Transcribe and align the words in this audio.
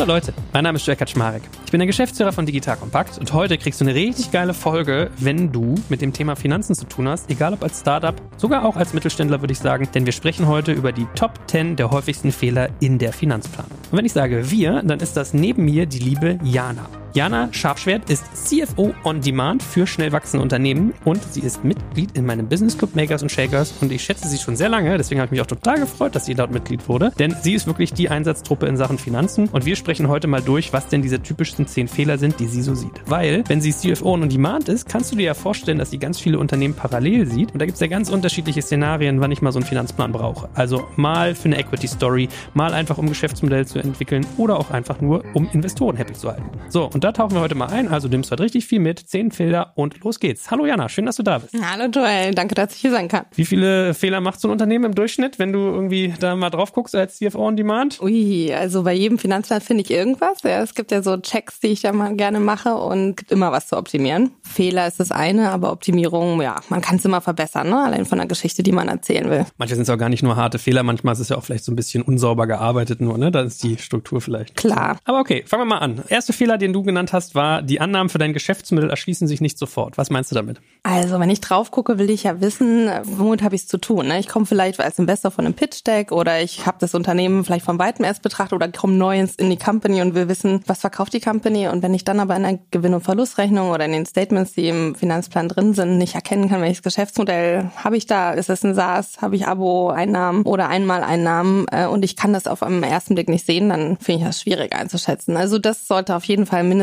Hallo 0.00 0.14
Leute, 0.14 0.32
mein 0.54 0.64
Name 0.64 0.76
ist 0.76 0.86
Joel 0.86 0.96
Kaczmarek. 0.96 1.42
Ich 1.66 1.72
bin 1.72 1.78
der 1.78 1.86
Geschäftsführer 1.86 2.32
von 2.32 2.46
Digital 2.46 2.78
Kompakt 2.78 3.18
und 3.18 3.34
heute 3.34 3.58
kriegst 3.58 3.82
du 3.82 3.84
eine 3.84 3.94
richtig 3.94 4.30
geile 4.30 4.54
Folge, 4.54 5.10
wenn 5.18 5.52
du 5.52 5.74
mit 5.90 6.00
dem 6.00 6.14
Thema 6.14 6.36
Finanzen 6.36 6.74
zu 6.74 6.86
tun 6.86 7.06
hast, 7.06 7.28
egal 7.28 7.52
ob 7.52 7.62
als 7.62 7.80
Startup, 7.80 8.14
sogar 8.38 8.64
auch 8.64 8.76
als 8.76 8.94
Mittelständler 8.94 9.42
würde 9.42 9.52
ich 9.52 9.58
sagen, 9.58 9.86
denn 9.94 10.06
wir 10.06 10.14
sprechen 10.14 10.48
heute 10.48 10.72
über 10.72 10.92
die 10.92 11.06
Top 11.16 11.32
10 11.48 11.76
der 11.76 11.90
häufigsten 11.90 12.32
Fehler 12.32 12.70
in 12.80 12.96
der 12.96 13.12
Finanzplanung. 13.12 13.76
Und 13.90 13.98
wenn 13.98 14.06
ich 14.06 14.14
sage 14.14 14.50
wir, 14.50 14.82
dann 14.82 15.00
ist 15.00 15.18
das 15.18 15.34
neben 15.34 15.66
mir 15.66 15.84
die 15.84 15.98
liebe 15.98 16.38
Jana. 16.42 16.88
Jana 17.12 17.48
Scharfschwert 17.52 18.08
ist 18.08 18.24
CFO 18.36 18.94
on 19.02 19.20
Demand 19.20 19.64
für 19.64 19.84
schnell 19.84 20.12
wachsende 20.12 20.44
Unternehmen 20.44 20.94
und 21.04 21.20
sie 21.32 21.40
ist 21.40 21.64
Mitglied 21.64 22.16
in 22.16 22.24
meinem 22.24 22.48
Business 22.48 22.78
Club 22.78 22.94
Makers 22.94 23.22
und 23.22 23.32
Shakers 23.32 23.74
und 23.80 23.90
ich 23.90 24.04
schätze 24.04 24.28
sie 24.28 24.38
schon 24.38 24.54
sehr 24.54 24.68
lange, 24.68 24.96
deswegen 24.96 25.20
habe 25.20 25.26
ich 25.26 25.32
mich 25.32 25.40
auch 25.40 25.46
total 25.46 25.80
gefreut, 25.80 26.14
dass 26.14 26.26
sie 26.26 26.34
dort 26.34 26.52
Mitglied 26.52 26.88
wurde, 26.88 27.10
denn 27.18 27.34
sie 27.42 27.54
ist 27.54 27.66
wirklich 27.66 27.92
die 27.92 28.08
Einsatztruppe 28.08 28.66
in 28.66 28.76
Sachen 28.76 28.96
Finanzen 28.96 29.48
und 29.48 29.66
wir 29.66 29.74
sprechen 29.74 30.06
heute 30.06 30.28
mal 30.28 30.40
durch, 30.40 30.72
was 30.72 30.86
denn 30.86 31.02
diese 31.02 31.20
typischsten 31.20 31.66
10 31.66 31.88
Fehler 31.88 32.16
sind, 32.16 32.38
die 32.38 32.46
sie 32.46 32.62
so 32.62 32.76
sieht. 32.76 32.92
Weil, 33.06 33.42
wenn 33.48 33.60
sie 33.60 33.72
CFO 33.72 34.12
on 34.14 34.28
Demand 34.28 34.68
ist, 34.68 34.88
kannst 34.88 35.10
du 35.10 35.16
dir 35.16 35.24
ja 35.24 35.34
vorstellen, 35.34 35.78
dass 35.78 35.90
sie 35.90 35.98
ganz 35.98 36.20
viele 36.20 36.38
Unternehmen 36.38 36.74
parallel 36.74 37.26
sieht 37.26 37.52
und 37.52 37.58
da 37.58 37.66
gibt 37.66 37.74
es 37.74 37.80
ja 37.80 37.88
ganz 37.88 38.08
unterschiedliche 38.08 38.62
Szenarien, 38.62 39.20
wann 39.20 39.32
ich 39.32 39.42
mal 39.42 39.50
so 39.50 39.58
einen 39.58 39.66
Finanzplan 39.66 40.12
brauche. 40.12 40.48
Also 40.54 40.86
mal 40.94 41.34
für 41.34 41.46
eine 41.46 41.58
Equity 41.58 41.88
Story, 41.88 42.28
mal 42.54 42.72
einfach 42.72 42.98
um 42.98 43.08
Geschäftsmodell 43.08 43.66
zu 43.66 43.80
entwickeln 43.80 44.24
oder 44.36 44.56
auch 44.60 44.70
einfach 44.70 45.00
nur, 45.00 45.24
um 45.34 45.48
Investoren 45.52 45.96
happy 45.96 46.12
zu 46.12 46.28
halten. 46.28 46.44
So, 46.68 46.84
und 46.84 46.99
da 47.04 47.12
tauchen 47.12 47.34
wir 47.34 47.40
heute 47.40 47.54
mal 47.54 47.68
ein. 47.68 47.88
Also 47.88 48.08
nimmst 48.08 48.30
heute 48.30 48.42
richtig 48.42 48.66
viel 48.66 48.78
mit, 48.78 48.98
zehn 48.98 49.30
Fehler 49.30 49.72
und 49.74 49.98
los 50.04 50.20
geht's. 50.20 50.50
Hallo 50.50 50.66
Jana, 50.66 50.88
schön, 50.88 51.06
dass 51.06 51.16
du 51.16 51.22
da 51.22 51.38
bist. 51.38 51.54
Hallo 51.62 51.90
Joel, 51.90 52.34
danke, 52.34 52.54
dass 52.54 52.74
ich 52.74 52.80
hier 52.80 52.90
sein 52.90 53.08
kann. 53.08 53.24
Wie 53.34 53.44
viele 53.44 53.94
Fehler 53.94 54.20
macht 54.20 54.40
so 54.40 54.48
ein 54.48 54.52
Unternehmen 54.52 54.86
im 54.86 54.94
Durchschnitt, 54.94 55.38
wenn 55.38 55.52
du 55.52 55.58
irgendwie 55.58 56.14
da 56.18 56.36
mal 56.36 56.50
drauf 56.50 56.72
guckst 56.72 56.94
als 56.94 57.16
CFO 57.16 57.46
on 57.46 57.56
Demand? 57.56 58.00
Ui, 58.02 58.52
also 58.52 58.82
bei 58.82 58.92
jedem 58.92 59.18
Finanzplan 59.18 59.60
finde 59.60 59.82
ich 59.82 59.90
irgendwas. 59.90 60.42
Ja, 60.42 60.62
es 60.62 60.74
gibt 60.74 60.90
ja 60.90 61.02
so 61.02 61.16
Checks, 61.16 61.60
die 61.60 61.68
ich 61.68 61.82
da 61.82 61.92
mal 61.92 62.14
gerne 62.16 62.40
mache 62.40 62.74
und 62.74 63.16
gibt 63.16 63.32
immer 63.32 63.52
was 63.52 63.68
zu 63.68 63.76
optimieren. 63.76 64.32
Fehler 64.42 64.86
ist 64.86 65.00
das 65.00 65.10
eine, 65.10 65.50
aber 65.50 65.72
Optimierung, 65.72 66.42
ja, 66.42 66.56
man 66.68 66.80
kann 66.80 66.96
es 66.96 67.04
immer 67.04 67.20
verbessern, 67.20 67.70
ne? 67.70 67.78
allein 67.78 68.04
von 68.04 68.18
der 68.18 68.26
Geschichte, 68.26 68.62
die 68.62 68.72
man 68.72 68.88
erzählen 68.88 69.30
will. 69.30 69.46
Manche 69.58 69.74
sind 69.74 69.82
es 69.82 69.90
auch 69.90 69.98
gar 69.98 70.08
nicht 70.08 70.22
nur 70.22 70.36
harte 70.36 70.58
Fehler, 70.58 70.82
manchmal 70.82 71.14
ist 71.14 71.20
es 71.20 71.28
ja 71.30 71.36
auch 71.36 71.44
vielleicht 71.44 71.64
so 71.64 71.72
ein 71.72 71.76
bisschen 71.76 72.02
unsauber 72.02 72.46
gearbeitet 72.46 73.00
nur, 73.00 73.16
ne? 73.16 73.30
Da 73.30 73.42
ist 73.42 73.62
die 73.62 73.78
Struktur 73.78 74.20
vielleicht. 74.20 74.56
Klar. 74.56 74.98
Aber 75.04 75.20
okay, 75.20 75.44
fangen 75.46 75.62
wir 75.62 75.66
mal 75.66 75.78
an. 75.78 76.02
Erster 76.08 76.32
Fehler, 76.32 76.58
den 76.58 76.72
du 76.72 76.82
genannt 76.90 77.12
hast, 77.12 77.34
war, 77.34 77.62
die 77.62 77.80
Annahmen 77.80 78.08
für 78.08 78.18
dein 78.18 78.32
Geschäftsmittel 78.32 78.90
erschließen 78.90 79.26
sich 79.26 79.40
nicht 79.40 79.58
sofort. 79.58 79.96
Was 79.96 80.10
meinst 80.10 80.30
du 80.30 80.34
damit? 80.34 80.60
Also, 80.82 81.20
wenn 81.20 81.30
ich 81.30 81.40
drauf 81.40 81.70
gucke, 81.70 81.98
will 81.98 82.10
ich 82.10 82.24
ja 82.24 82.40
wissen, 82.40 82.90
womit 83.04 83.42
habe 83.42 83.54
ich 83.54 83.62
es 83.62 83.68
zu 83.68 83.78
tun. 83.78 84.08
Ne? 84.08 84.18
Ich 84.18 84.28
komme 84.28 84.46
vielleicht 84.46 84.80
als 84.80 84.98
Investor 84.98 85.30
von 85.30 85.44
einem 85.44 85.54
Pitch-Deck 85.54 86.12
oder 86.12 86.42
ich 86.42 86.66
habe 86.66 86.78
das 86.80 86.94
Unternehmen 86.94 87.44
vielleicht 87.44 87.64
von 87.64 87.78
weitem 87.78 88.04
erst 88.04 88.22
betrachtet 88.22 88.54
oder 88.54 88.68
komme 88.68 88.94
neu 88.94 89.18
in 89.36 89.50
die 89.50 89.56
Company 89.56 90.02
und 90.02 90.14
will 90.14 90.28
wissen, 90.28 90.62
was 90.66 90.80
verkauft 90.80 91.12
die 91.12 91.20
Company. 91.20 91.68
Und 91.68 91.82
wenn 91.82 91.94
ich 91.94 92.04
dann 92.04 92.20
aber 92.20 92.36
in 92.36 92.42
der 92.42 92.58
Gewinn- 92.70 92.94
und 92.94 93.02
Verlustrechnung 93.02 93.70
oder 93.70 93.84
in 93.84 93.92
den 93.92 94.06
Statements, 94.06 94.52
die 94.52 94.68
im 94.68 94.94
Finanzplan 94.94 95.48
drin 95.48 95.74
sind, 95.74 95.98
nicht 95.98 96.14
erkennen 96.14 96.48
kann, 96.48 96.60
welches 96.60 96.82
Geschäftsmodell 96.82 97.70
habe 97.76 97.96
ich 97.96 98.06
da, 98.06 98.32
ist 98.32 98.50
es 98.50 98.64
ein 98.64 98.74
SaaS, 98.74 99.22
habe 99.22 99.36
ich 99.36 99.46
Abo-Einnahmen 99.46 100.42
oder 100.42 100.68
Einmaleinnahmen 100.68 101.66
äh, 101.70 101.86
und 101.86 102.04
ich 102.04 102.16
kann 102.16 102.32
das 102.32 102.46
auf 102.46 102.62
einem 102.62 102.82
ersten 102.82 103.14
Blick 103.14 103.28
nicht 103.28 103.46
sehen, 103.46 103.68
dann 103.68 103.96
finde 103.98 104.20
ich 104.20 104.26
das 104.26 104.40
schwierig 104.40 104.74
einzuschätzen. 104.74 105.36
Also 105.36 105.58
das 105.58 105.86
sollte 105.86 106.16
auf 106.16 106.24
jeden 106.24 106.46
Fall 106.46 106.64
mindestens 106.64 106.79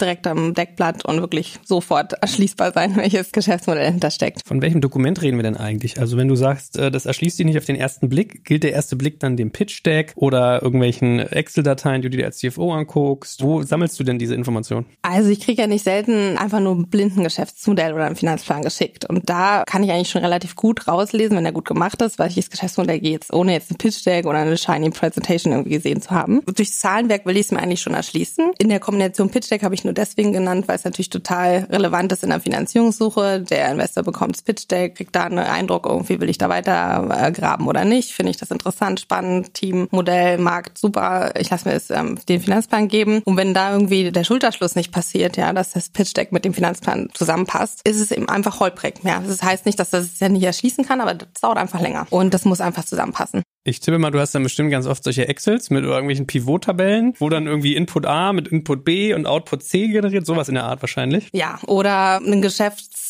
direkt 0.00 0.26
am 0.26 0.54
Deckblatt 0.54 1.04
und 1.04 1.20
wirklich 1.20 1.58
sofort 1.64 2.12
erschließbar 2.14 2.72
sein, 2.72 2.96
welches 2.96 3.32
Geschäftsmodell 3.32 3.90
hintersteckt. 3.90 4.42
Von 4.46 4.62
welchem 4.62 4.80
Dokument 4.80 5.20
reden 5.22 5.36
wir 5.36 5.42
denn 5.42 5.56
eigentlich? 5.56 6.00
Also 6.00 6.16
wenn 6.16 6.28
du 6.28 6.36
sagst, 6.36 6.78
äh, 6.78 6.90
das 6.90 7.06
erschließt 7.06 7.36
sich 7.36 7.46
nicht 7.46 7.58
auf 7.58 7.64
den 7.64 7.76
ersten 7.76 8.08
Blick, 8.08 8.44
gilt 8.44 8.62
der 8.62 8.72
erste 8.72 8.96
Blick 8.96 9.20
dann 9.20 9.36
dem 9.36 9.50
Pitch-Deck 9.50 10.12
oder 10.16 10.62
irgendwelchen 10.62 11.20
Excel-Dateien, 11.20 12.02
die 12.02 12.10
du 12.10 12.16
dir 12.16 12.26
als 12.26 12.38
CFO 12.38 12.72
anguckst? 12.72 13.42
Wo 13.42 13.62
sammelst 13.62 13.98
du 13.98 14.04
denn 14.04 14.18
diese 14.18 14.34
Informationen? 14.34 14.86
Also 15.02 15.30
ich 15.30 15.40
kriege 15.40 15.62
ja 15.62 15.68
nicht 15.68 15.84
selten 15.84 16.36
einfach 16.38 16.60
nur 16.60 16.74
ein 16.74 16.88
blinden 16.88 17.24
Geschäftsmodell 17.24 17.92
oder 17.92 18.06
einen 18.06 18.16
Finanzplan 18.16 18.62
geschickt. 18.62 19.04
Und 19.08 19.28
da 19.28 19.64
kann 19.66 19.82
ich 19.82 19.90
eigentlich 19.90 20.10
schon 20.10 20.22
relativ 20.22 20.56
gut 20.56 20.88
rauslesen, 20.88 21.36
wenn 21.36 21.44
er 21.44 21.52
gut 21.52 21.66
gemacht 21.66 22.00
ist, 22.02 22.18
welches 22.18 22.50
Geschäftsmodell 22.50 23.00
geht, 23.00 23.26
ohne 23.32 23.52
jetzt 23.52 23.70
ein 23.70 23.76
Pitch-Deck 23.76 24.26
oder 24.26 24.38
eine 24.38 24.56
Shiny 24.56 24.90
Presentation 24.90 25.52
irgendwie 25.52 25.70
gesehen 25.70 26.02
zu 26.02 26.10
haben. 26.10 26.42
Durch 26.46 26.72
Zahlenwerk 26.72 27.26
will 27.26 27.36
ich 27.36 27.46
es 27.46 27.52
mir 27.52 27.60
eigentlich 27.60 27.80
schon 27.80 27.94
erschließen. 27.94 28.52
In 28.58 28.68
der 28.68 28.80
Kombination 28.80 29.30
Pitch-Deck 29.38 29.62
habe 29.62 29.74
ich 29.74 29.84
nur 29.84 29.92
deswegen 29.92 30.32
genannt, 30.32 30.66
weil 30.66 30.74
es 30.74 30.84
natürlich 30.84 31.10
total 31.10 31.68
relevant 31.70 32.10
ist 32.10 32.24
in 32.24 32.30
der 32.30 32.40
Finanzierungssuche. 32.40 33.40
Der 33.40 33.70
Investor 33.70 34.02
bekommt 34.02 34.34
das 34.34 34.42
Pitch-Deck, 34.42 34.96
kriegt 34.96 35.14
da 35.14 35.24
einen 35.24 35.38
Eindruck, 35.38 35.86
irgendwie 35.86 36.20
will 36.20 36.28
ich 36.28 36.38
da 36.38 36.48
weiter 36.48 37.08
äh, 37.16 37.30
graben 37.30 37.68
oder 37.68 37.84
nicht. 37.84 38.12
Finde 38.12 38.30
ich 38.30 38.36
das 38.36 38.50
interessant, 38.50 38.98
spannend, 38.98 39.54
Team, 39.54 39.86
Modell, 39.92 40.38
Markt, 40.38 40.76
super. 40.76 41.32
Ich 41.38 41.50
lasse 41.50 41.68
mir 41.68 41.74
jetzt 41.74 41.92
ähm, 41.92 42.18
den 42.28 42.40
Finanzplan 42.40 42.88
geben. 42.88 43.22
Und 43.24 43.36
wenn 43.36 43.54
da 43.54 43.72
irgendwie 43.72 44.10
der 44.10 44.24
Schulterschluss 44.24 44.74
nicht 44.74 44.90
passiert, 44.90 45.36
ja, 45.36 45.52
dass 45.52 45.70
das 45.70 45.90
Pitch-Deck 45.90 46.32
mit 46.32 46.44
dem 46.44 46.52
Finanzplan 46.52 47.10
zusammenpasst, 47.14 47.86
ist 47.86 48.00
es 48.00 48.10
eben 48.10 48.28
einfach 48.28 48.58
holprig. 48.58 48.94
Ja, 49.04 49.22
das 49.24 49.40
heißt 49.40 49.66
nicht, 49.66 49.78
dass 49.78 49.90
das 49.90 50.06
es 50.06 50.20
ja 50.20 50.28
nicht 50.28 50.42
erschließen 50.42 50.84
kann, 50.84 51.00
aber 51.00 51.14
das 51.14 51.28
dauert 51.40 51.58
einfach 51.58 51.80
länger. 51.80 52.08
Und 52.10 52.34
das 52.34 52.44
muss 52.44 52.60
einfach 52.60 52.84
zusammenpassen. 52.84 53.42
Ich 53.68 53.80
tippe 53.80 53.98
mal, 53.98 54.10
du 54.10 54.18
hast 54.18 54.34
dann 54.34 54.42
bestimmt 54.42 54.70
ganz 54.70 54.86
oft 54.86 55.04
solche 55.04 55.28
Excels 55.28 55.68
mit 55.68 55.84
irgendwelchen 55.84 56.26
Pivot-Tabellen, 56.26 57.12
wo 57.18 57.28
dann 57.28 57.46
irgendwie 57.46 57.76
Input 57.76 58.06
A 58.06 58.32
mit 58.32 58.48
Input 58.48 58.82
B 58.82 59.12
und 59.12 59.26
Output 59.26 59.62
C 59.62 59.88
generiert, 59.88 60.24
sowas 60.24 60.48
in 60.48 60.54
der 60.54 60.64
Art 60.64 60.80
wahrscheinlich. 60.82 61.28
Ja, 61.32 61.58
oder 61.66 62.16
ein 62.16 62.40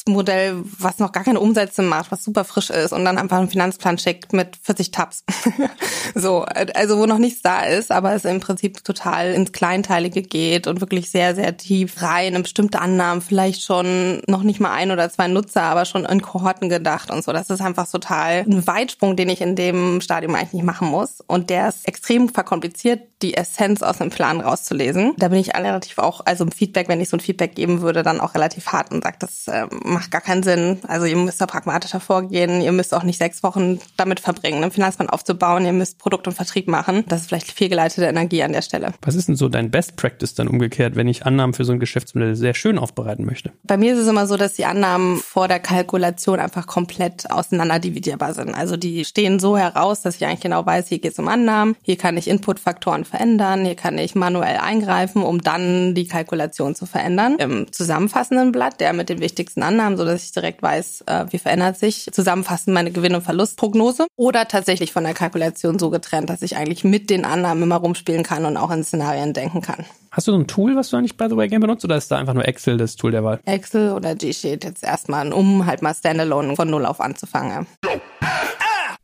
Geschäftsmodell, 0.08 0.62
was 0.78 0.98
noch 0.98 1.12
gar 1.12 1.24
keine 1.24 1.40
Umsätze 1.40 1.82
macht, 1.82 2.10
was 2.10 2.24
super 2.24 2.44
frisch 2.44 2.70
ist 2.70 2.92
und 2.92 3.04
dann 3.04 3.18
einfach 3.18 3.38
einen 3.38 3.50
Finanzplan 3.50 3.98
schickt 3.98 4.32
mit 4.32 4.56
40 4.62 4.90
Tabs. 4.90 5.24
so, 6.14 6.44
also 6.74 6.98
wo 6.98 7.06
noch 7.06 7.18
nichts 7.18 7.42
da 7.42 7.62
ist, 7.62 7.92
aber 7.92 8.14
es 8.14 8.24
im 8.24 8.40
Prinzip 8.40 8.82
total 8.84 9.32
ins 9.32 9.52
Kleinteilige 9.52 10.22
geht 10.22 10.66
und 10.66 10.80
wirklich 10.80 11.10
sehr, 11.10 11.34
sehr 11.34 11.56
tief 11.56 12.02
rein 12.02 12.34
in 12.34 12.42
bestimmte 12.42 12.80
Annahmen, 12.80 13.20
vielleicht 13.20 13.62
schon 13.62 14.22
noch 14.26 14.42
nicht 14.42 14.60
mal 14.60 14.72
ein 14.72 14.90
oder 14.90 15.10
zwei 15.10 15.28
Nutzer, 15.28 15.62
aber 15.62 15.84
schon 15.84 16.04
in 16.04 16.22
Kohorten 16.22 16.68
gedacht 16.68 17.10
und 17.10 17.22
so. 17.22 17.32
Das 17.32 17.50
ist 17.50 17.60
einfach 17.60 17.88
total 17.88 18.44
ein 18.46 18.66
Weitsprung, 18.66 19.16
den 19.16 19.28
ich 19.28 19.40
in 19.40 19.56
dem 19.56 20.00
Stadium 20.00 20.34
eigentlich 20.34 20.54
nicht 20.54 20.64
machen 20.64 20.88
muss. 20.88 21.22
Und 21.26 21.50
der 21.50 21.68
ist 21.68 21.86
extrem 21.86 22.28
verkompliziert, 22.28 23.00
die 23.22 23.34
Essenz 23.34 23.82
aus 23.82 24.00
einem 24.00 24.10
Plan 24.10 24.40
rauszulesen. 24.40 25.14
Da 25.18 25.28
bin 25.28 25.38
ich 25.38 25.54
relativ 25.54 25.98
auch, 25.98 26.24
also 26.24 26.44
im 26.44 26.52
Feedback, 26.52 26.88
wenn 26.88 27.00
ich 27.00 27.08
so 27.08 27.16
ein 27.16 27.20
Feedback 27.20 27.54
geben 27.54 27.80
würde, 27.80 28.02
dann 28.02 28.20
auch 28.20 28.34
relativ 28.34 28.68
hart 28.68 28.92
und 28.92 29.02
sage, 29.02 29.16
das 29.18 29.48
äh, 29.48 29.66
macht 29.98 30.12
gar 30.12 30.20
keinen 30.20 30.44
Sinn. 30.44 30.78
Also 30.86 31.06
ihr 31.06 31.16
müsst 31.16 31.40
da 31.40 31.46
pragmatischer 31.46 31.98
vorgehen. 31.98 32.60
Ihr 32.60 32.70
müsst 32.70 32.94
auch 32.94 33.02
nicht 33.02 33.18
sechs 33.18 33.42
Wochen 33.42 33.80
damit 33.96 34.20
verbringen, 34.20 34.62
einen 34.62 34.70
Finanzplan 34.70 35.10
aufzubauen. 35.10 35.64
Ihr 35.64 35.72
müsst 35.72 35.98
Produkt 35.98 36.28
und 36.28 36.34
Vertrieb 36.34 36.68
machen. 36.68 37.02
Das 37.08 37.22
ist 37.22 37.26
vielleicht 37.26 37.50
fehlgeleitete 37.50 38.06
Energie 38.06 38.44
an 38.44 38.52
der 38.52 38.62
Stelle. 38.62 38.92
Was 39.02 39.16
ist 39.16 39.26
denn 39.26 39.34
so 39.34 39.48
dein 39.48 39.72
Best 39.72 39.96
Practice 39.96 40.34
dann 40.34 40.46
umgekehrt, 40.46 40.94
wenn 40.94 41.08
ich 41.08 41.26
Annahmen 41.26 41.52
für 41.52 41.64
so 41.64 41.72
ein 41.72 41.80
Geschäftsmodell 41.80 42.36
sehr 42.36 42.54
schön 42.54 42.78
aufbereiten 42.78 43.24
möchte? 43.24 43.50
Bei 43.64 43.76
mir 43.76 43.92
ist 43.94 43.98
es 43.98 44.06
immer 44.06 44.28
so, 44.28 44.36
dass 44.36 44.52
die 44.52 44.66
Annahmen 44.66 45.16
vor 45.16 45.48
der 45.48 45.58
Kalkulation 45.58 46.38
einfach 46.38 46.68
komplett 46.68 47.28
auseinander 47.32 47.80
dividierbar 47.80 48.34
sind. 48.34 48.54
Also 48.54 48.76
die 48.76 49.04
stehen 49.04 49.40
so 49.40 49.58
heraus, 49.58 50.02
dass 50.02 50.14
ich 50.14 50.24
eigentlich 50.24 50.42
genau 50.42 50.64
weiß, 50.64 50.86
hier 50.86 51.00
geht 51.00 51.14
es 51.14 51.18
um 51.18 51.26
Annahmen, 51.26 51.74
hier 51.82 51.96
kann 51.96 52.16
ich 52.16 52.28
Inputfaktoren 52.28 53.04
verändern, 53.04 53.64
hier 53.64 53.74
kann 53.74 53.98
ich 53.98 54.14
manuell 54.14 54.58
eingreifen, 54.58 55.22
um 55.22 55.42
dann 55.42 55.96
die 55.96 56.06
Kalkulation 56.06 56.76
zu 56.76 56.86
verändern. 56.86 57.34
Im 57.40 57.72
zusammenfassenden 57.72 58.52
Blatt, 58.52 58.78
der 58.78 58.92
mit 58.92 59.08
den 59.08 59.18
wichtigsten 59.18 59.64
Annahmen, 59.64 59.77
so 59.96 60.04
dass 60.04 60.24
ich 60.24 60.32
direkt 60.32 60.62
weiß, 60.62 61.04
äh, 61.06 61.26
wie 61.30 61.38
verändert 61.38 61.78
sich 61.78 62.08
zusammenfassend 62.12 62.74
meine 62.74 62.90
Gewinn- 62.90 63.14
und 63.14 63.22
Verlustprognose 63.22 64.06
oder 64.16 64.48
tatsächlich 64.48 64.92
von 64.92 65.04
der 65.04 65.14
Kalkulation 65.14 65.78
so 65.78 65.90
getrennt, 65.90 66.28
dass 66.30 66.42
ich 66.42 66.56
eigentlich 66.56 66.84
mit 66.84 67.10
den 67.10 67.24
Annahmen 67.24 67.62
immer 67.62 67.76
rumspielen 67.76 68.22
kann 68.22 68.44
und 68.44 68.56
auch 68.56 68.70
in 68.70 68.84
Szenarien 68.84 69.32
denken 69.32 69.62
kann. 69.62 69.84
Hast 70.10 70.26
du 70.26 70.32
so 70.32 70.38
ein 70.38 70.46
Tool, 70.46 70.76
was 70.76 70.90
du 70.90 70.96
eigentlich 70.96 71.16
by 71.16 71.26
the 71.28 71.36
way 71.36 71.48
gerne 71.48 71.60
benutzt 71.60 71.84
oder 71.84 71.96
ist 71.96 72.10
da 72.10 72.18
einfach 72.18 72.34
nur 72.34 72.46
Excel 72.46 72.76
das 72.76 72.96
Tool 72.96 73.12
der 73.12 73.24
Wahl? 73.24 73.40
Excel 73.44 73.92
oder 73.92 74.14
G-Sheet 74.14 74.64
jetzt 74.64 74.82
erstmal, 74.82 75.32
um 75.32 75.66
halt 75.66 75.82
mal 75.82 75.94
Standalone 75.94 76.56
von 76.56 76.68
Null 76.68 76.86
auf 76.86 77.00
anzufangen. 77.00 77.66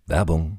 Werbung. 0.06 0.58